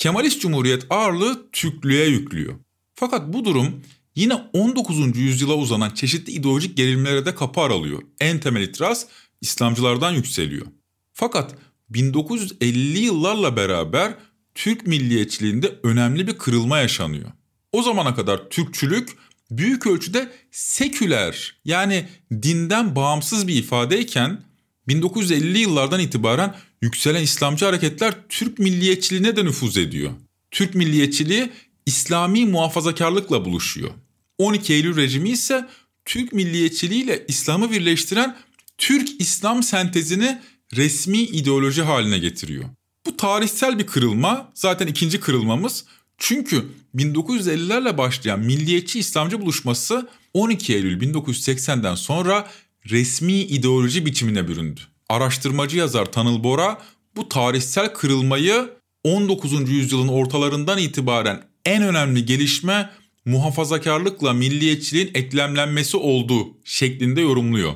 Kemalist 0.00 0.40
Cumhuriyet 0.40 0.86
ağırlığı 0.90 1.50
Türklüğe 1.52 2.06
yüklüyor. 2.06 2.54
Fakat 2.94 3.32
bu 3.32 3.44
durum 3.44 3.82
yine 4.14 4.34
19. 4.52 5.16
yüzyıla 5.16 5.54
uzanan 5.54 5.90
çeşitli 5.90 6.32
ideolojik 6.32 6.76
gerilimlere 6.76 7.26
de 7.26 7.34
kapı 7.34 7.60
aralıyor. 7.60 8.02
En 8.20 8.40
temel 8.40 8.62
itiraz 8.62 9.06
İslamcılardan 9.40 10.12
yükseliyor. 10.12 10.66
Fakat 11.12 11.54
1950'li 11.92 12.98
yıllarla 12.98 13.56
beraber 13.56 14.14
Türk 14.54 14.86
milliyetçiliğinde 14.86 15.74
önemli 15.82 16.26
bir 16.26 16.38
kırılma 16.38 16.78
yaşanıyor. 16.78 17.30
O 17.72 17.82
zamana 17.82 18.14
kadar 18.14 18.50
Türkçülük 18.50 19.08
büyük 19.50 19.86
ölçüde 19.86 20.32
seküler 20.50 21.56
yani 21.64 22.08
dinden 22.32 22.96
bağımsız 22.96 23.48
bir 23.48 23.54
ifadeyken 23.54 24.42
1950'li 24.88 25.58
yıllardan 25.58 26.00
itibaren 26.00 26.54
yükselen 26.82 27.22
İslamcı 27.22 27.64
hareketler 27.64 28.14
Türk 28.28 28.58
milliyetçiliğine 28.58 29.36
de 29.36 29.44
nüfuz 29.44 29.76
ediyor. 29.76 30.12
Türk 30.50 30.74
milliyetçiliği 30.74 31.50
İslami 31.86 32.46
muhafazakarlıkla 32.46 33.44
buluşuyor. 33.44 33.90
12 34.38 34.72
Eylül 34.72 34.96
rejimi 34.96 35.30
ise 35.30 35.68
Türk 36.04 36.32
milliyetçiliğiyle 36.32 37.24
İslam'ı 37.28 37.70
birleştiren 37.70 38.36
Türk-İslam 38.78 39.62
sentezini 39.62 40.40
resmi 40.76 41.18
ideoloji 41.18 41.82
haline 41.82 42.18
getiriyor. 42.18 42.64
Bu 43.06 43.16
tarihsel 43.16 43.78
bir 43.78 43.86
kırılma 43.86 44.52
zaten 44.54 44.86
ikinci 44.86 45.20
kırılmamız. 45.20 45.84
Çünkü 46.18 46.64
1950'lerle 46.96 47.98
başlayan 47.98 48.40
milliyetçi 48.40 48.98
İslamcı 48.98 49.40
buluşması 49.40 50.08
12 50.34 50.74
Eylül 50.74 51.00
1980'den 51.00 51.94
sonra 51.94 52.50
resmi 52.90 53.32
ideoloji 53.32 54.06
biçimine 54.06 54.48
büründü. 54.48 54.80
Araştırmacı 55.10 55.76
yazar 55.76 56.12
Tanıl 56.12 56.44
Bora 56.44 56.78
bu 57.16 57.28
tarihsel 57.28 57.92
kırılmayı 57.92 58.70
19. 59.04 59.70
yüzyılın 59.70 60.08
ortalarından 60.08 60.78
itibaren 60.78 61.42
en 61.64 61.82
önemli 61.82 62.24
gelişme 62.24 62.90
muhafazakarlıkla 63.24 64.32
milliyetçiliğin 64.32 65.10
eklemlenmesi 65.14 65.96
oldu 65.96 66.56
şeklinde 66.64 67.20
yorumluyor. 67.20 67.72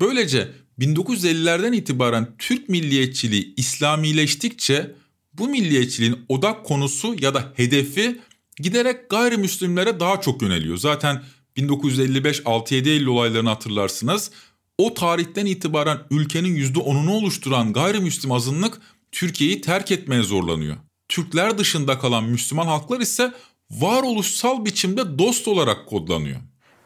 Böylece 0.00 0.48
1950'lerden 0.78 1.72
itibaren 1.72 2.28
Türk 2.38 2.68
milliyetçiliği 2.68 3.54
İslamileştikçe 3.56 4.94
bu 5.32 5.48
milliyetçiliğin 5.48 6.18
odak 6.28 6.64
konusu 6.64 7.16
ya 7.20 7.34
da 7.34 7.52
hedefi 7.54 8.20
giderek 8.56 9.10
gayrimüslimlere 9.10 10.00
daha 10.00 10.20
çok 10.20 10.42
yöneliyor. 10.42 10.76
Zaten 10.76 11.22
1955 11.56 12.40
6-7 12.40 12.88
Eylül 12.88 13.06
olaylarını 13.06 13.48
hatırlarsınız. 13.48 14.30
O 14.78 14.94
tarihten 14.94 15.46
itibaren 15.46 15.98
ülkenin 16.10 16.56
%10'unu 16.56 17.10
oluşturan 17.10 17.72
gayrimüslim 17.72 18.32
azınlık 18.32 18.80
Türkiye'yi 19.12 19.60
terk 19.60 19.90
etmeye 19.90 20.22
zorlanıyor. 20.22 20.76
Türkler 21.08 21.58
dışında 21.58 21.98
kalan 21.98 22.24
Müslüman 22.24 22.66
halklar 22.66 23.00
ise 23.00 23.32
varoluşsal 23.70 24.64
biçimde 24.64 25.18
dost 25.18 25.48
olarak 25.48 25.86
kodlanıyor. 25.86 26.40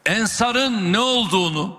Ensarın 0.05 0.93
ne 0.93 0.99
olduğunu, 0.99 1.77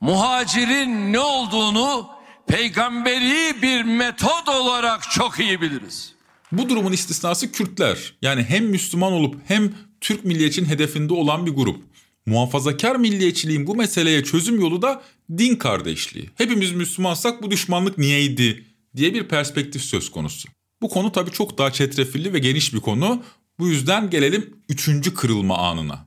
muhacirin 0.00 1.12
ne 1.12 1.20
olduğunu 1.20 2.08
peygamberi 2.46 3.62
bir 3.62 3.82
metod 3.82 4.46
olarak 4.46 5.10
çok 5.10 5.40
iyi 5.40 5.60
biliriz. 5.60 6.14
Bu 6.52 6.68
durumun 6.68 6.92
istisnası 6.92 7.52
Kürtler. 7.52 8.14
Yani 8.22 8.42
hem 8.42 8.64
Müslüman 8.66 9.12
olup 9.12 9.36
hem 9.48 9.74
Türk 10.00 10.24
milliyetçinin 10.24 10.68
hedefinde 10.68 11.14
olan 11.14 11.46
bir 11.46 11.50
grup. 11.50 11.91
Muhafazakar 12.26 12.96
milliyetçiliğin 12.96 13.66
bu 13.66 13.74
meseleye 13.74 14.24
çözüm 14.24 14.60
yolu 14.60 14.82
da 14.82 15.02
din 15.38 15.56
kardeşliği. 15.56 16.30
Hepimiz 16.34 16.72
Müslümansak 16.72 17.42
bu 17.42 17.50
düşmanlık 17.50 17.98
niyeydi 17.98 18.64
diye 18.96 19.14
bir 19.14 19.28
perspektif 19.28 19.82
söz 19.82 20.10
konusu. 20.10 20.48
Bu 20.82 20.88
konu 20.88 21.12
tabii 21.12 21.30
çok 21.30 21.58
daha 21.58 21.72
çetrefilli 21.72 22.32
ve 22.32 22.38
geniş 22.38 22.74
bir 22.74 22.80
konu. 22.80 23.22
Bu 23.58 23.68
yüzden 23.68 24.10
gelelim 24.10 24.56
üçüncü 24.68 25.14
kırılma 25.14 25.58
anına. 25.58 26.06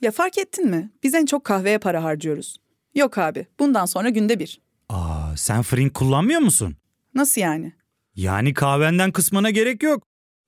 Ya 0.00 0.10
fark 0.10 0.38
ettin 0.38 0.66
mi? 0.70 0.90
Biz 1.02 1.14
en 1.14 1.26
çok 1.26 1.44
kahveye 1.44 1.78
para 1.78 2.04
harcıyoruz. 2.04 2.56
Yok 2.94 3.18
abi, 3.18 3.46
bundan 3.60 3.86
sonra 3.86 4.08
günde 4.08 4.38
bir. 4.38 4.60
Aa, 4.88 5.36
sen 5.36 5.62
Frink 5.62 5.94
kullanmıyor 5.94 6.40
musun? 6.40 6.76
Nasıl 7.14 7.40
yani? 7.40 7.72
Yani 8.14 8.54
kahvenden 8.54 9.12
kısmına 9.12 9.50
gerek 9.50 9.82
yok. 9.82 10.02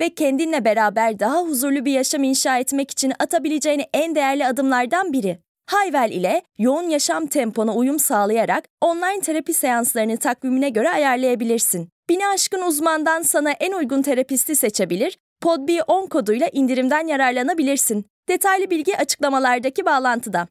ve 0.00 0.14
kendinle 0.14 0.64
beraber 0.64 1.18
daha 1.18 1.42
huzurlu 1.42 1.84
bir 1.84 1.92
yaşam 1.92 2.24
inşa 2.24 2.58
etmek 2.58 2.90
için 2.90 3.12
atabileceğin 3.18 3.82
en 3.94 4.14
değerli 4.14 4.46
adımlardan 4.46 5.12
biri. 5.12 5.38
Hayvel 5.66 6.10
ile 6.12 6.42
yoğun 6.58 6.88
yaşam 6.88 7.26
tempona 7.26 7.74
uyum 7.74 7.98
sağlayarak 7.98 8.64
online 8.80 9.20
terapi 9.20 9.54
seanslarını 9.54 10.16
takvimine 10.16 10.68
göre 10.68 10.90
ayarlayabilirsin. 10.90 11.88
Bini 12.08 12.26
aşkın 12.26 12.62
uzmandan 12.62 13.22
sana 13.22 13.50
en 13.50 13.72
uygun 13.72 14.02
terapisti 14.02 14.56
seçebilir, 14.56 15.18
podb10 15.42 16.08
koduyla 16.08 16.48
indirimden 16.52 17.06
yararlanabilirsin. 17.06 18.04
Detaylı 18.28 18.70
bilgi 18.70 18.96
açıklamalardaki 18.96 19.84
bağlantıda. 19.86 20.48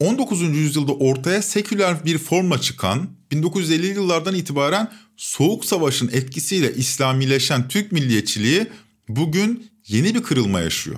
19. 0.00 0.42
yüzyılda 0.42 0.92
ortaya 0.92 1.42
seküler 1.42 2.04
bir 2.04 2.18
formla 2.18 2.60
çıkan, 2.60 3.15
1950'li 3.32 3.86
yıllardan 3.86 4.34
itibaren 4.34 4.92
Soğuk 5.16 5.64
Savaş'ın 5.64 6.08
etkisiyle 6.08 6.74
İslamileşen 6.74 7.68
Türk 7.68 7.92
milliyetçiliği 7.92 8.66
bugün 9.08 9.70
yeni 9.86 10.14
bir 10.14 10.22
kırılma 10.22 10.60
yaşıyor. 10.60 10.96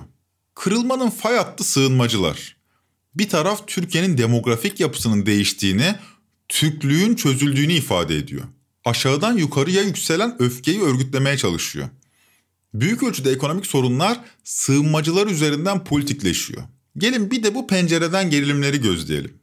Kırılmanın 0.55 1.09
fay 1.09 1.35
hattı 1.35 1.63
sığınmacılar. 1.63 2.57
Bir 3.15 3.29
taraf 3.29 3.67
Türkiye'nin 3.67 4.17
demografik 4.17 4.79
yapısının 4.79 5.25
değiştiğini, 5.25 5.95
Türklüğün 6.49 7.15
çözüldüğünü 7.15 7.73
ifade 7.73 8.15
ediyor. 8.15 8.43
Aşağıdan 8.85 9.37
yukarıya 9.37 9.81
yükselen 9.81 10.35
öfkeyi 10.39 10.81
örgütlemeye 10.81 11.37
çalışıyor. 11.37 11.89
Büyük 12.73 13.03
ölçüde 13.03 13.31
ekonomik 13.31 13.65
sorunlar 13.65 14.19
sığınmacılar 14.43 15.27
üzerinden 15.27 15.83
politikleşiyor. 15.83 16.63
Gelin 16.97 17.31
bir 17.31 17.43
de 17.43 17.55
bu 17.55 17.67
pencereden 17.67 18.29
gerilimleri 18.29 18.81
gözleyelim. 18.81 19.38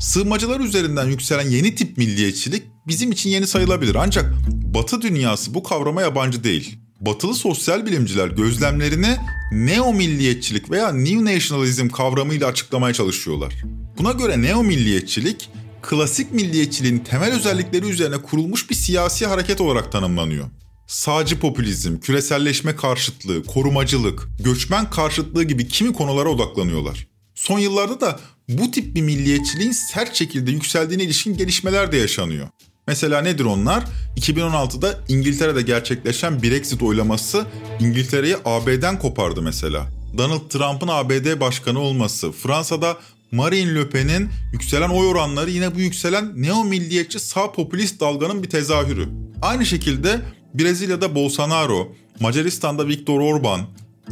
Sığınmacılar 0.00 0.60
üzerinden 0.60 1.06
yükselen 1.06 1.50
yeni 1.50 1.74
tip 1.74 1.98
milliyetçilik 1.98 2.62
bizim 2.86 3.12
için 3.12 3.30
yeni 3.30 3.46
sayılabilir 3.46 3.94
ancak 3.94 4.34
Batı 4.48 5.02
dünyası 5.02 5.54
bu 5.54 5.62
kavrama 5.62 6.02
yabancı 6.02 6.44
değil. 6.44 6.78
Batılı 7.00 7.34
sosyal 7.34 7.86
bilimciler 7.86 8.28
gözlemlerini 8.28 9.16
neo 9.52 9.92
milliyetçilik 9.92 10.70
veya 10.70 10.92
new 10.92 11.34
nationalism 11.34 11.88
kavramıyla 11.88 12.46
açıklamaya 12.46 12.94
çalışıyorlar. 12.94 13.54
Buna 13.98 14.12
göre 14.12 14.42
neo 14.42 14.62
milliyetçilik 14.62 15.50
klasik 15.82 16.32
milliyetçiliğin 16.32 16.98
temel 16.98 17.32
özellikleri 17.32 17.86
üzerine 17.86 18.18
kurulmuş 18.18 18.70
bir 18.70 18.74
siyasi 18.74 19.26
hareket 19.26 19.60
olarak 19.60 19.92
tanımlanıyor. 19.92 20.46
Sağcı 20.86 21.40
popülizm, 21.40 21.98
küreselleşme 21.98 22.76
karşıtlığı, 22.76 23.44
korumacılık, 23.44 24.28
göçmen 24.44 24.90
karşıtlığı 24.90 25.44
gibi 25.44 25.68
kimi 25.68 25.92
konulara 25.92 26.28
odaklanıyorlar. 26.28 27.08
Son 27.34 27.58
yıllarda 27.58 28.00
da 28.00 28.20
bu 28.48 28.70
tip 28.70 28.94
bir 28.94 29.02
milliyetçiliğin 29.02 29.72
sert 29.72 30.14
şekilde 30.14 30.50
yükseldiğine 30.50 31.04
ilişkin 31.04 31.36
gelişmeler 31.36 31.92
de 31.92 31.96
yaşanıyor. 31.96 32.48
Mesela 32.86 33.22
nedir 33.22 33.44
onlar? 33.44 33.84
2016'da 34.16 34.98
İngiltere'de 35.08 35.62
gerçekleşen 35.62 36.42
Brexit 36.42 36.82
oylaması 36.82 37.46
İngiltere'yi 37.80 38.36
AB'den 38.44 38.98
kopardı 38.98 39.42
mesela. 39.42 39.86
Donald 40.18 40.48
Trump'ın 40.50 40.88
ABD 40.88 41.40
başkanı 41.40 41.78
olması, 41.78 42.32
Fransa'da 42.32 42.96
Marine 43.32 43.74
Le 43.74 43.88
Pen'in 43.88 44.28
yükselen 44.52 44.88
oy 44.88 45.06
oranları 45.06 45.50
yine 45.50 45.74
bu 45.74 45.80
yükselen 45.80 46.42
neo 46.42 46.64
milliyetçi 46.64 47.18
sağ 47.20 47.52
popülist 47.52 48.00
dalganın 48.00 48.42
bir 48.42 48.50
tezahürü. 48.50 49.08
Aynı 49.42 49.66
şekilde 49.66 50.20
Brezilya'da 50.54 51.14
Bolsonaro, 51.14 51.92
Macaristan'da 52.20 52.88
Viktor 52.88 53.20
Orban, 53.20 53.60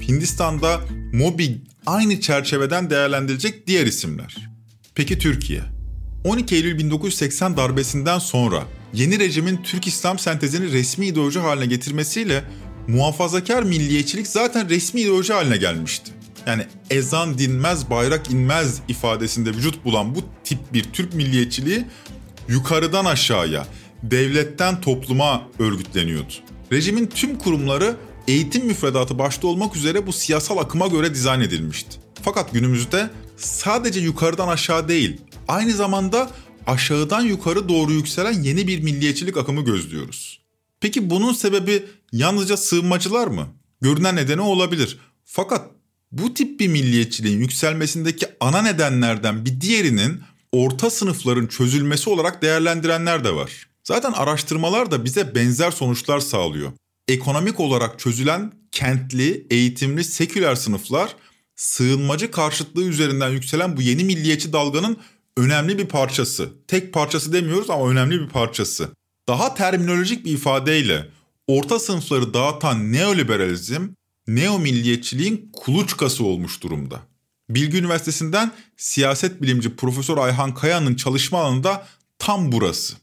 Hindistan'da 0.01 0.81
Mobi 1.13 1.61
aynı 1.87 2.21
çerçeveden 2.21 2.91
değerlendirilecek 2.91 3.67
diğer 3.67 3.87
isimler. 3.87 4.37
Peki 4.95 5.19
Türkiye? 5.19 5.61
12 6.25 6.55
Eylül 6.55 6.79
1980 6.79 7.57
darbesinden 7.57 8.19
sonra 8.19 8.65
yeni 8.95 9.19
rejimin 9.19 9.63
Türk 9.63 9.87
İslam 9.87 10.19
sentezini 10.19 10.73
resmi 10.73 11.07
ideoloji 11.07 11.39
haline 11.39 11.67
getirmesiyle 11.67 12.45
muhafazakar 12.89 13.63
milliyetçilik 13.63 14.27
zaten 14.27 14.69
resmi 14.69 15.01
ideoloji 15.01 15.33
haline 15.33 15.57
gelmişti. 15.57 16.13
Yani 16.47 16.67
ezan 16.91 17.39
dinmez, 17.39 17.91
bayrak 17.91 18.31
inmez 18.31 18.81
ifadesinde 18.89 19.51
vücut 19.51 19.85
bulan 19.85 20.15
bu 20.15 20.21
tip 20.45 20.59
bir 20.73 20.85
Türk 20.85 21.15
milliyetçiliği 21.15 21.85
yukarıdan 22.49 23.05
aşağıya, 23.05 23.67
devletten 24.03 24.81
topluma 24.81 25.43
örgütleniyordu. 25.59 26.33
Rejimin 26.73 27.07
tüm 27.07 27.39
kurumları 27.39 27.97
eğitim 28.29 28.67
müfredatı 28.67 29.19
başta 29.19 29.47
olmak 29.47 29.77
üzere 29.77 30.07
bu 30.07 30.13
siyasal 30.13 30.59
akıma 30.59 30.87
göre 30.87 31.15
dizayn 31.15 31.41
edilmişti. 31.41 31.97
Fakat 32.23 32.53
günümüzde 32.53 33.11
sadece 33.37 34.01
yukarıdan 34.01 34.49
aşağı 34.49 34.89
değil, 34.89 35.21
aynı 35.49 35.73
zamanda 35.73 36.31
aşağıdan 36.67 37.21
yukarı 37.21 37.69
doğru 37.69 37.93
yükselen 37.93 38.43
yeni 38.43 38.67
bir 38.67 38.83
milliyetçilik 38.83 39.37
akımı 39.37 39.65
gözlüyoruz. 39.65 40.43
Peki 40.81 41.11
bunun 41.11 41.33
sebebi 41.33 41.85
yalnızca 42.13 42.57
sığınmacılar 42.57 43.27
mı? 43.27 43.47
Görünen 43.81 44.17
nedeni 44.17 44.41
olabilir. 44.41 44.99
Fakat 45.25 45.71
bu 46.13 46.35
tip 46.35 46.61
bir 46.61 46.69
milliyetçiliğin 46.69 47.39
yükselmesindeki 47.39 48.27
ana 48.41 48.63
nedenlerden 48.63 49.45
bir 49.45 49.61
diğerinin 49.61 50.21
orta 50.53 50.91
sınıfların 50.91 51.47
çözülmesi 51.47 52.11
olarak 52.11 52.43
değerlendirenler 52.43 53.25
de 53.25 53.35
var. 53.35 53.67
Zaten 53.85 54.13
araştırmalar 54.13 54.91
da 54.91 55.05
bize 55.05 55.35
benzer 55.35 55.71
sonuçlar 55.71 56.21
sağlıyor. 56.21 56.73
Ekonomik 57.09 57.61
olarak 57.61 57.99
çözülen 57.99 58.53
kentli, 58.71 59.47
eğitimli, 59.51 60.05
seküler 60.05 60.55
sınıflar 60.55 61.17
sığınmacı 61.57 62.31
karşıtlığı 62.31 62.85
üzerinden 62.85 63.31
yükselen 63.31 63.77
bu 63.77 63.83
yeni 63.83 64.05
milliyetçi 64.05 64.53
dalganın 64.53 64.97
önemli 65.37 65.79
bir 65.79 65.87
parçası. 65.87 66.53
Tek 66.69 66.93
parçası 66.93 67.33
demiyoruz 67.33 67.71
ama 67.71 67.91
önemli 67.91 68.21
bir 68.21 68.29
parçası. 68.29 68.89
Daha 69.29 69.55
terminolojik 69.55 70.25
bir 70.25 70.33
ifadeyle 70.33 71.09
orta 71.47 71.79
sınıfları 71.79 72.35
dağıtan 72.35 72.93
neoliberalizm, 72.93 73.89
neo 74.27 74.59
milliyetçiliğin 74.59 75.51
kuluçkası 75.53 76.25
olmuş 76.25 76.63
durumda. 76.63 77.01
Bilgi 77.51 77.79
Üniversitesi'nden 77.79 78.53
siyaset 78.77 79.43
bilimci 79.43 79.77
Profesör 79.77 80.19
Ayhan 80.19 80.55
Kaya'nın 80.55 80.95
çalışma 80.95 81.41
alanında 81.41 81.87
tam 82.19 82.53
burası. 82.53 82.95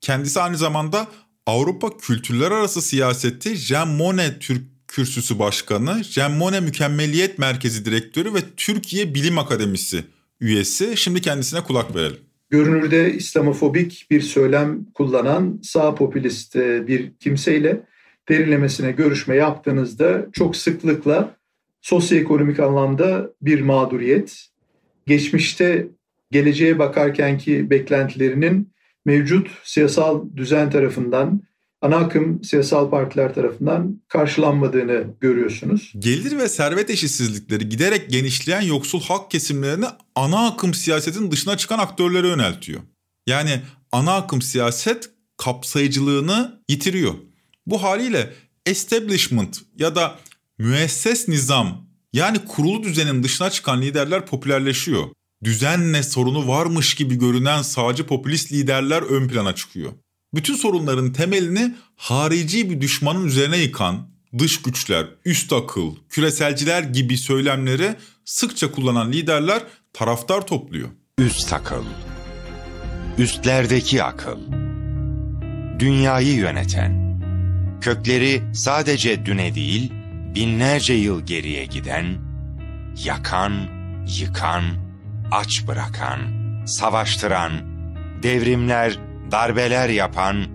Kendisi 0.00 0.40
aynı 0.40 0.56
zamanda 0.56 1.06
Avrupa 1.46 1.96
Kültürler 1.96 2.50
Arası 2.50 2.82
Siyaseti 2.82 3.56
Jean 3.56 3.88
Monnet 3.88 4.40
Türk 4.40 4.62
Kürsüsü 4.88 5.38
Başkanı, 5.38 6.04
Jean 6.04 6.32
Monnet 6.32 6.62
Mükemmeliyet 6.62 7.38
Merkezi 7.38 7.84
Direktörü 7.84 8.34
ve 8.34 8.38
Türkiye 8.56 9.14
Bilim 9.14 9.38
Akademisi 9.38 10.04
üyesi. 10.40 10.96
Şimdi 10.96 11.20
kendisine 11.20 11.60
kulak 11.60 11.96
verelim. 11.96 12.16
Görünürde 12.50 13.14
İslamofobik 13.14 14.06
bir 14.10 14.20
söylem 14.20 14.84
kullanan 14.94 15.60
sağ 15.62 15.94
popülist 15.94 16.56
e, 16.56 16.86
bir 16.86 17.12
kimseyle 17.20 17.80
derinlemesine 18.28 18.92
görüşme 18.92 19.36
yaptığınızda 19.36 20.26
çok 20.32 20.56
sıklıkla 20.56 21.36
sosyoekonomik 21.80 22.60
anlamda 22.60 23.30
bir 23.42 23.60
mağduriyet, 23.60 24.46
geçmişte 25.06 25.86
geleceğe 26.30 26.78
bakarkenki 26.78 27.70
beklentilerinin 27.70 28.73
mevcut 29.04 29.48
siyasal 29.64 30.24
düzen 30.36 30.70
tarafından, 30.70 31.42
ana 31.80 31.96
akım 31.96 32.44
siyasal 32.44 32.90
partiler 32.90 33.34
tarafından 33.34 34.02
karşılanmadığını 34.08 35.04
görüyorsunuz. 35.20 35.92
Gelir 35.98 36.38
ve 36.38 36.48
servet 36.48 36.90
eşitsizlikleri 36.90 37.68
giderek 37.68 38.10
genişleyen 38.10 38.60
yoksul 38.60 39.00
halk 39.00 39.30
kesimlerini 39.30 39.86
ana 40.14 40.46
akım 40.46 40.74
siyasetin 40.74 41.30
dışına 41.30 41.56
çıkan 41.56 41.78
aktörlere 41.78 42.28
yöneltiyor. 42.28 42.80
Yani 43.26 43.60
ana 43.92 44.14
akım 44.14 44.42
siyaset 44.42 45.10
kapsayıcılığını 45.36 46.60
yitiriyor. 46.68 47.14
Bu 47.66 47.82
haliyle 47.82 48.32
establishment 48.66 49.60
ya 49.78 49.94
da 49.94 50.18
müesses 50.58 51.28
nizam 51.28 51.86
yani 52.12 52.38
kurulu 52.38 52.82
düzenin 52.82 53.22
dışına 53.22 53.50
çıkan 53.50 53.82
liderler 53.82 54.26
popülerleşiyor. 54.26 55.04
Düzenle 55.44 56.02
sorunu 56.02 56.48
varmış 56.48 56.94
gibi 56.94 57.18
görünen 57.18 57.62
sağcı 57.62 58.06
popülist 58.06 58.52
liderler 58.52 59.02
ön 59.02 59.28
plana 59.28 59.54
çıkıyor. 59.54 59.92
Bütün 60.34 60.54
sorunların 60.54 61.12
temelini 61.12 61.74
harici 61.96 62.70
bir 62.70 62.80
düşmanın 62.80 63.26
üzerine 63.26 63.56
yıkan 63.56 64.08
dış 64.38 64.62
güçler, 64.62 65.06
üst 65.24 65.52
akıl, 65.52 65.96
küreselciler 66.08 66.82
gibi 66.82 67.18
söylemleri 67.18 67.96
sıkça 68.24 68.72
kullanan 68.72 69.12
liderler 69.12 69.62
taraftar 69.92 70.46
topluyor. 70.46 70.88
Üst 71.18 71.52
akıl, 71.52 71.84
üstlerdeki 73.18 74.02
akıl, 74.02 74.38
dünyayı 75.78 76.34
yöneten, 76.34 77.20
kökleri 77.80 78.42
sadece 78.54 79.26
düne 79.26 79.54
değil, 79.54 79.92
binlerce 80.34 80.94
yıl 80.94 81.26
geriye 81.26 81.64
giden, 81.64 82.18
yakan, 83.04 83.52
yıkan, 84.20 84.83
aç 85.34 85.66
bırakan, 85.66 86.20
savaştıran, 86.66 87.52
devrimler, 88.22 88.98
darbeler 89.30 89.88
yapan, 89.88 90.46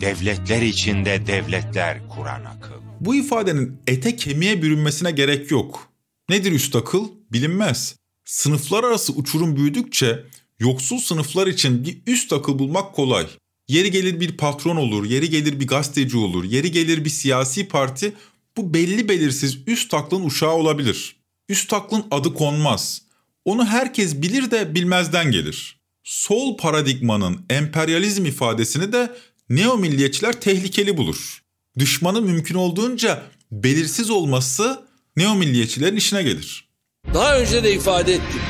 devletler 0.00 0.62
içinde 0.62 1.26
devletler 1.26 2.08
kuran 2.08 2.44
akıl. 2.44 2.74
Bu 3.00 3.14
ifadenin 3.14 3.80
ete 3.86 4.16
kemiğe 4.16 4.62
bürünmesine 4.62 5.10
gerek 5.10 5.50
yok. 5.50 5.88
Nedir 6.28 6.52
üst 6.52 6.76
akıl? 6.76 7.08
Bilinmez. 7.32 7.96
Sınıflar 8.24 8.84
arası 8.84 9.12
uçurum 9.12 9.56
büyüdükçe 9.56 10.24
yoksul 10.58 10.98
sınıflar 10.98 11.46
için 11.46 11.84
bir 11.84 11.98
üst 12.06 12.32
akıl 12.32 12.58
bulmak 12.58 12.94
kolay. 12.94 13.26
Yeri 13.68 13.90
gelir 13.90 14.20
bir 14.20 14.36
patron 14.36 14.76
olur, 14.76 15.04
yeri 15.04 15.30
gelir 15.30 15.60
bir 15.60 15.66
gazeteci 15.66 16.16
olur, 16.16 16.44
yeri 16.44 16.70
gelir 16.70 17.04
bir 17.04 17.10
siyasi 17.10 17.68
parti 17.68 18.12
Bu 18.56 18.74
belli 18.74 19.08
belirsiz 19.08 19.58
üst 19.66 19.94
aklın 19.94 20.26
uşağı 20.26 20.52
olabilir. 20.52 21.16
Üst 21.48 21.72
aklın 21.72 22.04
adı 22.10 22.34
konmaz. 22.34 23.05
Onu 23.46 23.66
herkes 23.66 24.14
bilir 24.22 24.50
de 24.50 24.74
bilmezden 24.74 25.30
gelir. 25.30 25.80
Sol 26.04 26.56
paradigmanın 26.56 27.40
emperyalizm 27.50 28.24
ifadesini 28.24 28.92
de 28.92 29.16
neo 29.48 29.76
milliyetçiler 29.76 30.40
tehlikeli 30.40 30.96
bulur. 30.96 31.42
Düşmanın 31.78 32.24
mümkün 32.24 32.54
olduğunca 32.54 33.22
belirsiz 33.52 34.10
olması 34.10 34.82
neo 35.16 35.34
milliyetçilerin 35.34 35.96
işine 35.96 36.22
gelir. 36.22 36.68
Daha 37.14 37.38
önce 37.38 37.64
de 37.64 37.72
ifade 37.72 38.12
ettim. 38.12 38.40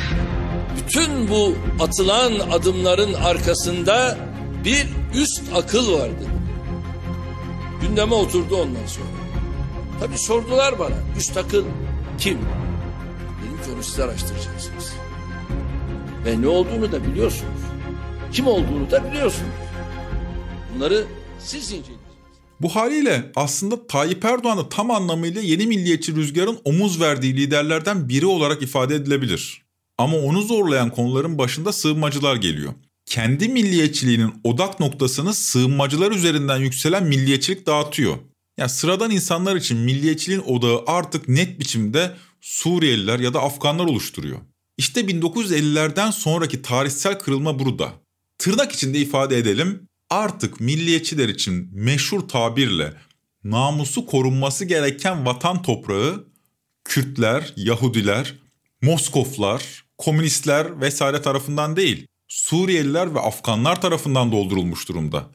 Bütün 0.77 1.29
bu 1.29 1.57
atılan 1.81 2.33
adımların 2.39 3.15
arkasında 3.15 4.19
bir 4.65 4.87
üst 5.15 5.43
akıl 5.55 5.93
vardı. 5.93 6.27
Gündeme 7.83 8.15
oturdu 8.15 8.57
ondan 8.57 8.87
sonra. 8.87 9.07
Tabii 10.01 10.19
sordular 10.19 10.79
bana 10.79 10.97
üst 11.19 11.37
akıl 11.37 11.65
kim? 12.19 12.39
Dedim 13.43 13.63
ki 13.65 13.71
onu 13.75 13.83
siz 13.83 14.01
araştıracaksınız. 14.01 14.76
Ve 16.27 16.43
ne 16.43 16.49
olduğunu 16.49 16.93
da 16.93 17.07
biliyorsunuz. 17.07 17.61
Kim 18.33 18.47
olduğunu 18.47 18.91
da 18.91 19.11
biliyorsunuz. 19.11 19.53
Bunları 20.75 21.05
siz 21.39 21.63
inceleyeceksiniz. 21.63 22.01
Bu 22.61 22.77
haliyle 22.77 23.33
aslında 23.37 23.87
Tayyip 23.87 24.25
Erdoğan'ı 24.25 24.69
tam 24.69 24.91
anlamıyla 24.91 25.41
yeni 25.41 25.67
milliyetçi 25.67 26.17
rüzgarın 26.17 26.59
omuz 26.65 27.01
verdiği 27.01 27.37
liderlerden 27.37 28.09
biri 28.09 28.27
olarak 28.27 28.63
ifade 28.63 28.95
edilebilir. 28.95 29.63
Ama 29.99 30.17
onu 30.17 30.43
zorlayan 30.43 30.91
konuların 30.91 31.39
başında 31.39 31.73
sığınmacılar 31.73 32.37
geliyor. 32.37 32.73
Kendi 33.07 33.49
milliyetçiliğinin 33.49 34.35
odak 34.45 34.81
noktasını 34.81 35.35
sığınmacılar 35.35 36.13
üzerinden 36.13 36.59
yükselen 36.59 37.05
milliyetçilik 37.05 37.67
dağıtıyor. 37.67 38.17
Yani 38.59 38.71
sıradan 38.71 39.11
insanlar 39.11 39.57
için 39.57 39.79
milliyetçiliğin 39.79 40.43
odağı 40.43 40.83
artık 40.87 41.29
net 41.29 41.61
biçimde 41.61 42.13
Suriyeliler 42.41 43.19
ya 43.19 43.35
da 43.35 43.43
Afganlar 43.43 43.85
oluşturuyor. 43.85 44.39
İşte 44.79 45.01
1950'lerden 45.01 46.11
sonraki 46.11 46.63
tarihsel 46.63 47.19
kırılma 47.19 47.59
burada. 47.59 47.93
Tırnak 48.39 48.73
içinde 48.73 48.99
ifade 48.99 49.39
edelim, 49.39 49.89
artık 50.11 50.61
milliyetçiler 50.61 51.29
için 51.29 51.71
meşhur 51.73 52.29
tabirle 52.29 52.95
namusu 53.45 54.07
korunması 54.07 54.65
gereken 54.65 55.27
vatan 55.27 55.63
toprağı 55.63 56.25
Kürtler, 56.85 57.53
Yahudiler, 57.57 58.35
Moskoflar, 58.83 59.85
komünistler 59.99 60.81
vesaire 60.81 61.23
tarafından 61.23 61.77
değil, 61.77 62.07
Suriyeliler 62.29 63.15
ve 63.15 63.21
Afganlar 63.21 63.81
tarafından 63.81 64.33
doldurulmuş 64.33 64.89
durumda. 64.89 65.31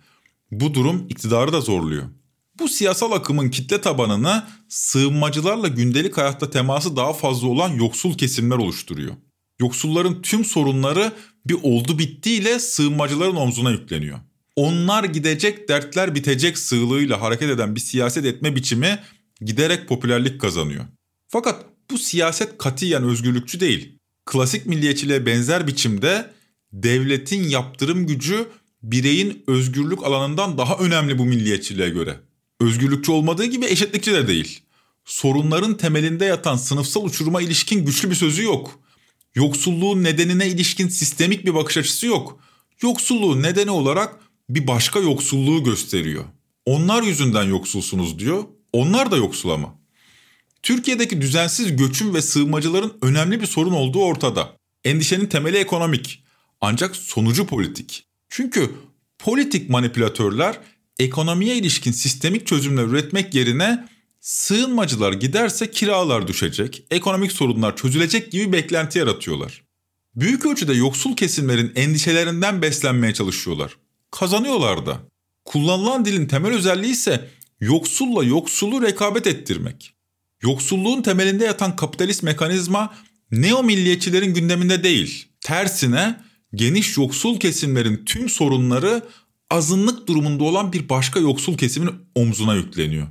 Bu 0.52 0.74
durum 0.74 1.06
iktidarı 1.10 1.54
da 1.54 1.62
zorluyor. 1.62 2.04
Bu 2.60 2.68
siyasal 2.68 3.12
akımın 3.12 3.50
kitle 3.50 3.82
tabanını 3.82 4.48
sığınmacılarla 4.70 5.68
gündelik 5.68 6.18
hayatta 6.18 6.50
teması 6.50 6.96
daha 6.96 7.14
fazla 7.14 7.48
olan 7.48 7.70
yoksul 7.70 8.18
kesimler 8.18 8.56
oluşturuyor. 8.58 9.14
Yoksulların 9.62 10.22
tüm 10.22 10.46
sorunları 10.46 11.12
bir 11.46 11.58
oldu 11.64 12.00
bittiyle 12.00 12.60
sığınmacıların 12.60 13.36
omzuna 13.36 13.72
yükleniyor. 13.72 14.20
Onlar 14.56 15.04
gidecek 15.04 15.70
dertler 15.70 16.16
bitecek 16.16 16.58
sığlığıyla 16.58 17.22
hareket 17.22 17.50
eden 17.50 17.76
bir 17.76 17.80
siyaset 17.80 18.26
etme 18.26 18.56
biçimi 18.56 19.00
giderek 19.42 19.88
popülerlik 19.88 20.42
kazanıyor. 20.42 20.86
Fakat 21.28 21.66
bu 21.92 21.98
siyaset 21.98 22.58
katiyen 22.58 23.04
özgürlükçü 23.04 23.60
değil. 23.60 24.00
Klasik 24.26 24.66
milliyetçiliğe 24.66 25.26
benzer 25.26 25.68
biçimde 25.68 26.32
devletin 26.74 27.44
yaptırım 27.44 28.08
gücü 28.08 28.48
bireyin 28.84 29.44
özgürlük 29.48 30.04
alanından 30.04 30.58
daha 30.58 30.76
önemli 30.78 31.18
bu 31.18 31.26
milliyetçiliğe 31.26 31.90
göre. 31.90 32.20
Özgürlükçü 32.62 33.12
olmadığı 33.12 33.46
gibi 33.46 33.66
eşitlikçi 33.66 34.14
de 34.14 34.28
değil. 34.28 34.60
Sorunların 35.06 35.78
temelinde 35.78 36.26
yatan 36.26 36.56
sınıfsal 36.56 37.04
uçuruma 37.06 37.42
ilişkin 37.42 37.86
güçlü 37.86 38.10
bir 38.10 38.16
sözü 38.16 38.44
yok. 38.44 38.80
Yoksulluğun 39.36 40.04
nedenine 40.04 40.48
ilişkin 40.48 40.88
sistemik 40.88 41.46
bir 41.46 41.54
bakış 41.54 41.78
açısı 41.78 42.06
yok. 42.06 42.40
Yoksulluğun 42.82 43.44
nedeni 43.44 43.72
olarak 43.72 44.20
bir 44.50 44.68
başka 44.68 45.00
yoksulluğu 45.00 45.64
gösteriyor. 45.64 46.24
Onlar 46.66 47.04
yüzünden 47.04 47.44
yoksulsunuz 47.44 48.20
diyor. 48.20 48.44
Onlar 48.74 49.12
da 49.12 49.18
yoksul 49.18 49.50
ama. 49.50 49.76
Türkiye'deki 50.64 51.22
düzensiz 51.22 51.76
göçün 51.76 52.14
ve 52.14 52.22
sığınmacıların 52.22 52.98
önemli 53.02 53.42
bir 53.42 53.46
sorun 53.46 53.74
olduğu 53.74 54.04
ortada. 54.04 54.56
Endişenin 54.84 55.26
temeli 55.26 55.58
ekonomik. 55.58 56.24
Ancak 56.62 56.96
sonucu 56.96 57.46
politik. 57.48 58.06
Çünkü 58.30 58.72
politik 59.20 59.70
manipülatörler 59.70 60.60
ekonomiye 61.00 61.56
ilişkin 61.56 61.92
sistemik 61.92 62.48
çözümler 62.48 62.84
üretmek 62.84 63.36
yerine 63.36 63.88
sığınmacılar 64.22 65.14
giderse 65.14 65.72
kiralar 65.72 66.28
düşecek, 66.28 66.84
ekonomik 66.92 67.32
sorunlar 67.32 67.76
çözülecek 67.76 68.32
gibi 68.32 68.52
beklenti 68.52 69.00
yaratıyorlar. 69.00 69.64
Büyük 70.16 70.46
ölçüde 70.46 70.74
yoksul 70.74 71.16
kesimlerin 71.16 71.72
endişelerinden 71.76 72.62
beslenmeye 72.62 73.14
çalışıyorlar. 73.14 73.78
Kazanıyorlar 74.12 74.86
da. 74.86 75.00
Kullanılan 75.46 76.06
dilin 76.06 76.26
temel 76.26 76.54
özelliği 76.54 76.92
ise 76.92 77.30
yoksulla 77.60 78.24
yoksulu 78.24 78.82
rekabet 78.82 79.28
ettirmek. 79.28 79.94
Yoksulluğun 80.42 81.02
temelinde 81.02 81.46
yatan 81.46 81.76
kapitalist 81.76 82.24
mekanizma 82.24 82.94
neo 83.32 83.64
milliyetçilerin 83.64 84.34
gündeminde 84.34 84.84
değil. 84.84 85.28
Tersine 85.42 86.22
geniş 86.56 86.98
yoksul 86.98 87.40
kesimlerin 87.40 88.06
tüm 88.06 88.30
sorunları 88.30 89.04
azınlık 89.50 90.08
durumunda 90.08 90.44
olan 90.44 90.74
bir 90.74 90.90
başka 90.90 91.20
yoksul 91.20 91.58
kesimin 91.58 91.92
omzuna 92.16 92.56
yükleniyor. 92.56 93.08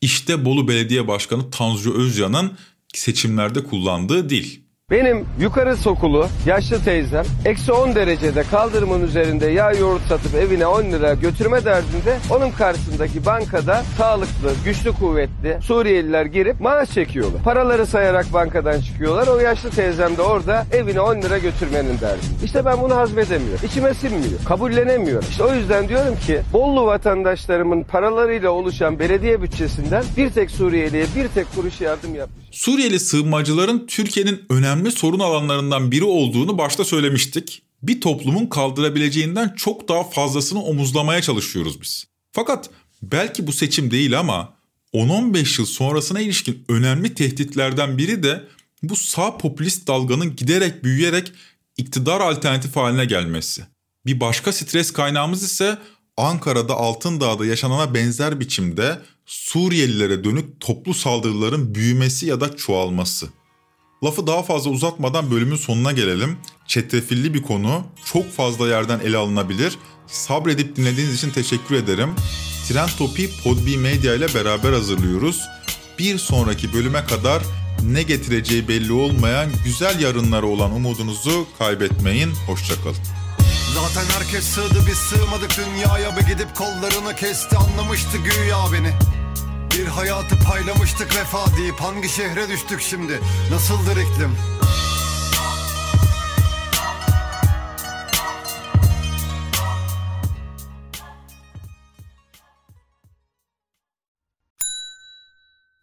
İşte 0.00 0.44
Bolu 0.44 0.68
Belediye 0.68 1.08
Başkanı 1.08 1.50
Tanju 1.50 1.94
Özcan'ın 1.94 2.58
seçimlerde 2.94 3.64
kullandığı 3.64 4.30
dil. 4.30 4.67
Benim 4.90 5.26
yukarı 5.40 5.76
sokulu 5.76 6.26
yaşlı 6.46 6.84
teyzem 6.84 7.24
eksi 7.44 7.72
10 7.72 7.94
derecede 7.94 8.42
kaldırımın 8.42 9.02
üzerinde 9.02 9.46
yağ 9.46 9.72
yoğurt 9.72 10.02
satıp 10.02 10.34
evine 10.34 10.66
10 10.66 10.82
lira 10.82 11.14
götürme 11.14 11.64
derdinde 11.64 12.18
onun 12.30 12.50
karşısındaki 12.50 13.26
bankada 13.26 13.82
sağlıklı, 13.98 14.52
güçlü 14.64 14.92
kuvvetli 14.92 15.58
Suriyeliler 15.62 16.26
girip 16.26 16.60
maaş 16.60 16.90
çekiyorlar. 16.90 17.42
Paraları 17.42 17.86
sayarak 17.86 18.32
bankadan 18.32 18.80
çıkıyorlar. 18.80 19.26
O 19.26 19.38
yaşlı 19.38 19.70
teyzem 19.70 20.16
de 20.16 20.22
orada 20.22 20.66
evine 20.72 21.00
10 21.00 21.22
lira 21.22 21.38
götürmenin 21.38 22.00
derdi. 22.00 22.20
İşte 22.44 22.64
ben 22.64 22.80
bunu 22.82 22.96
hazmedemiyorum. 22.96 23.66
İçime 23.66 23.94
sinmiyor. 23.94 24.44
Kabullenemiyorum. 24.44 25.28
İşte 25.30 25.44
o 25.44 25.54
yüzden 25.54 25.88
diyorum 25.88 26.16
ki 26.26 26.40
Bollu 26.52 26.86
vatandaşlarımın 26.86 27.82
paralarıyla 27.82 28.50
oluşan 28.50 28.98
belediye 28.98 29.42
bütçesinden 29.42 30.04
bir 30.16 30.30
tek 30.30 30.50
Suriyeliye 30.50 31.04
bir 31.16 31.28
tek 31.28 31.54
kuruş 31.54 31.80
yardım 31.80 32.14
yapmış. 32.14 32.46
Suriyeli 32.52 33.00
sığınmacıların 33.00 33.86
Türkiye'nin 33.86 34.40
önemli 34.50 34.77
sorun 34.90 35.18
alanlarından 35.18 35.90
biri 35.90 36.04
olduğunu 36.04 36.58
başta 36.58 36.84
söylemiştik. 36.84 37.62
Bir 37.82 38.00
toplumun 38.00 38.46
kaldırabileceğinden 38.46 39.54
çok 39.56 39.88
daha 39.88 40.04
fazlasını 40.04 40.62
omuzlamaya 40.62 41.22
çalışıyoruz 41.22 41.80
biz. 41.82 42.04
Fakat 42.32 42.70
belki 43.02 43.46
bu 43.46 43.52
seçim 43.52 43.90
değil 43.90 44.18
ama 44.18 44.54
10-15 44.94 45.60
yıl 45.60 45.66
sonrasına 45.66 46.20
ilişkin 46.20 46.64
önemli 46.68 47.14
tehditlerden 47.14 47.98
biri 47.98 48.22
de 48.22 48.44
bu 48.82 48.96
sağ 48.96 49.38
popülist 49.38 49.88
dalganın 49.88 50.36
giderek 50.36 50.84
büyüyerek 50.84 51.32
iktidar 51.76 52.20
alternatif 52.20 52.76
haline 52.76 53.04
gelmesi. 53.04 53.62
Bir 54.06 54.20
başka 54.20 54.52
stres 54.52 54.90
kaynağımız 54.90 55.42
ise 55.42 55.78
Ankara'da 56.16 56.74
Altındağ'da 56.74 57.46
yaşanana 57.46 57.94
benzer 57.94 58.40
biçimde 58.40 58.98
Suriyelilere 59.28 60.24
dönük 60.24 60.60
toplu 60.60 60.94
saldırıların 60.94 61.74
büyümesi 61.74 62.26
ya 62.26 62.40
da 62.40 62.56
çoğalması. 62.56 63.28
Lafı 64.04 64.26
daha 64.26 64.42
fazla 64.42 64.70
uzatmadan 64.70 65.30
bölümün 65.30 65.56
sonuna 65.56 65.92
gelelim. 65.92 66.36
Çetrefilli 66.66 67.34
bir 67.34 67.42
konu, 67.42 67.84
çok 68.04 68.32
fazla 68.32 68.68
yerden 68.68 69.00
ele 69.00 69.16
alınabilir. 69.16 69.78
Sabredip 70.06 70.76
dinlediğiniz 70.76 71.14
için 71.14 71.30
teşekkür 71.30 71.74
ederim. 71.74 72.10
Trend 72.68 72.88
Topi 72.98 73.30
Podbi 73.44 73.76
Media 73.76 74.14
ile 74.14 74.34
beraber 74.34 74.72
hazırlıyoruz. 74.72 75.42
Bir 75.98 76.18
sonraki 76.18 76.72
bölüme 76.72 77.04
kadar 77.04 77.42
ne 77.82 78.02
getireceği 78.02 78.68
belli 78.68 78.92
olmayan 78.92 79.50
güzel 79.64 80.00
yarınlara 80.00 80.46
olan 80.46 80.72
umudunuzu 80.72 81.46
kaybetmeyin. 81.58 82.30
Hoşçakalın. 82.46 82.96
Zaten 83.74 84.18
herkes 84.18 84.44
sığdı 84.44 84.84
biz 84.86 84.98
sığmadık 84.98 85.50
dünyaya 85.56 86.16
Bir 86.16 86.22
gidip 86.22 86.56
kollarını 86.56 87.16
kesti 87.16 87.56
anlamıştı 87.56 88.18
güya 88.18 88.58
beni 88.72 88.92
Bir 89.76 89.86
hayatı 89.86 90.38
paylamıştık 90.38 91.16
vefa 91.16 91.56
deyip 91.56 91.74
Hangi 91.74 92.08
şehre 92.08 92.48
düştük 92.48 92.80
şimdi 92.80 93.20
nasıldır 93.50 93.96
iklim 93.96 94.36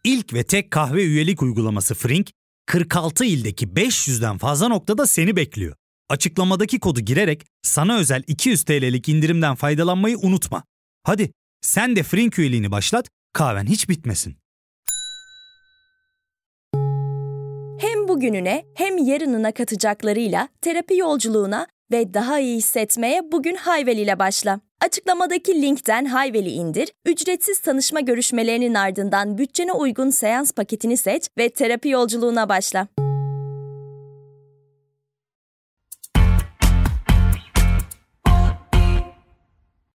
İlk 0.04 0.34
ve 0.34 0.42
tek 0.42 0.70
kahve 0.70 1.04
üyelik 1.04 1.42
uygulaması 1.42 1.94
Frink, 1.94 2.30
46 2.66 3.24
ildeki 3.24 3.66
500'den 3.66 4.38
fazla 4.38 4.68
noktada 4.68 5.06
seni 5.06 5.36
bekliyor. 5.36 5.76
Açıklamadaki 6.08 6.80
kodu 6.80 7.00
girerek 7.00 7.46
sana 7.62 7.96
özel 7.96 8.22
200 8.26 8.64
TL'lik 8.64 9.08
indirimden 9.08 9.54
faydalanmayı 9.54 10.18
unutma. 10.18 10.64
Hadi 11.02 11.32
sen 11.60 11.96
de 11.96 12.02
Frink 12.02 12.38
üyeliğini 12.38 12.70
başlat, 12.70 13.08
Kahven 13.32 13.66
hiç 13.66 13.88
bitmesin. 13.88 14.36
Hem 17.80 18.08
bugününe 18.08 18.64
hem 18.74 18.98
yarınına 18.98 19.52
katacaklarıyla 19.52 20.48
terapi 20.60 20.96
yolculuğuna 20.96 21.66
ve 21.92 22.14
daha 22.14 22.40
iyi 22.40 22.56
hissetmeye 22.56 23.32
bugün 23.32 23.54
Hayvel 23.54 23.98
ile 23.98 24.18
başla. 24.18 24.60
Açıklamadaki 24.80 25.62
linkten 25.62 26.04
Hayvel'i 26.04 26.50
indir, 26.50 26.92
ücretsiz 27.06 27.58
tanışma 27.58 28.00
görüşmelerinin 28.00 28.74
ardından 28.74 29.38
bütçene 29.38 29.72
uygun 29.72 30.10
seans 30.10 30.52
paketini 30.52 30.96
seç 30.96 31.28
ve 31.38 31.48
terapi 31.48 31.88
yolculuğuna 31.88 32.48
başla. 32.48 32.88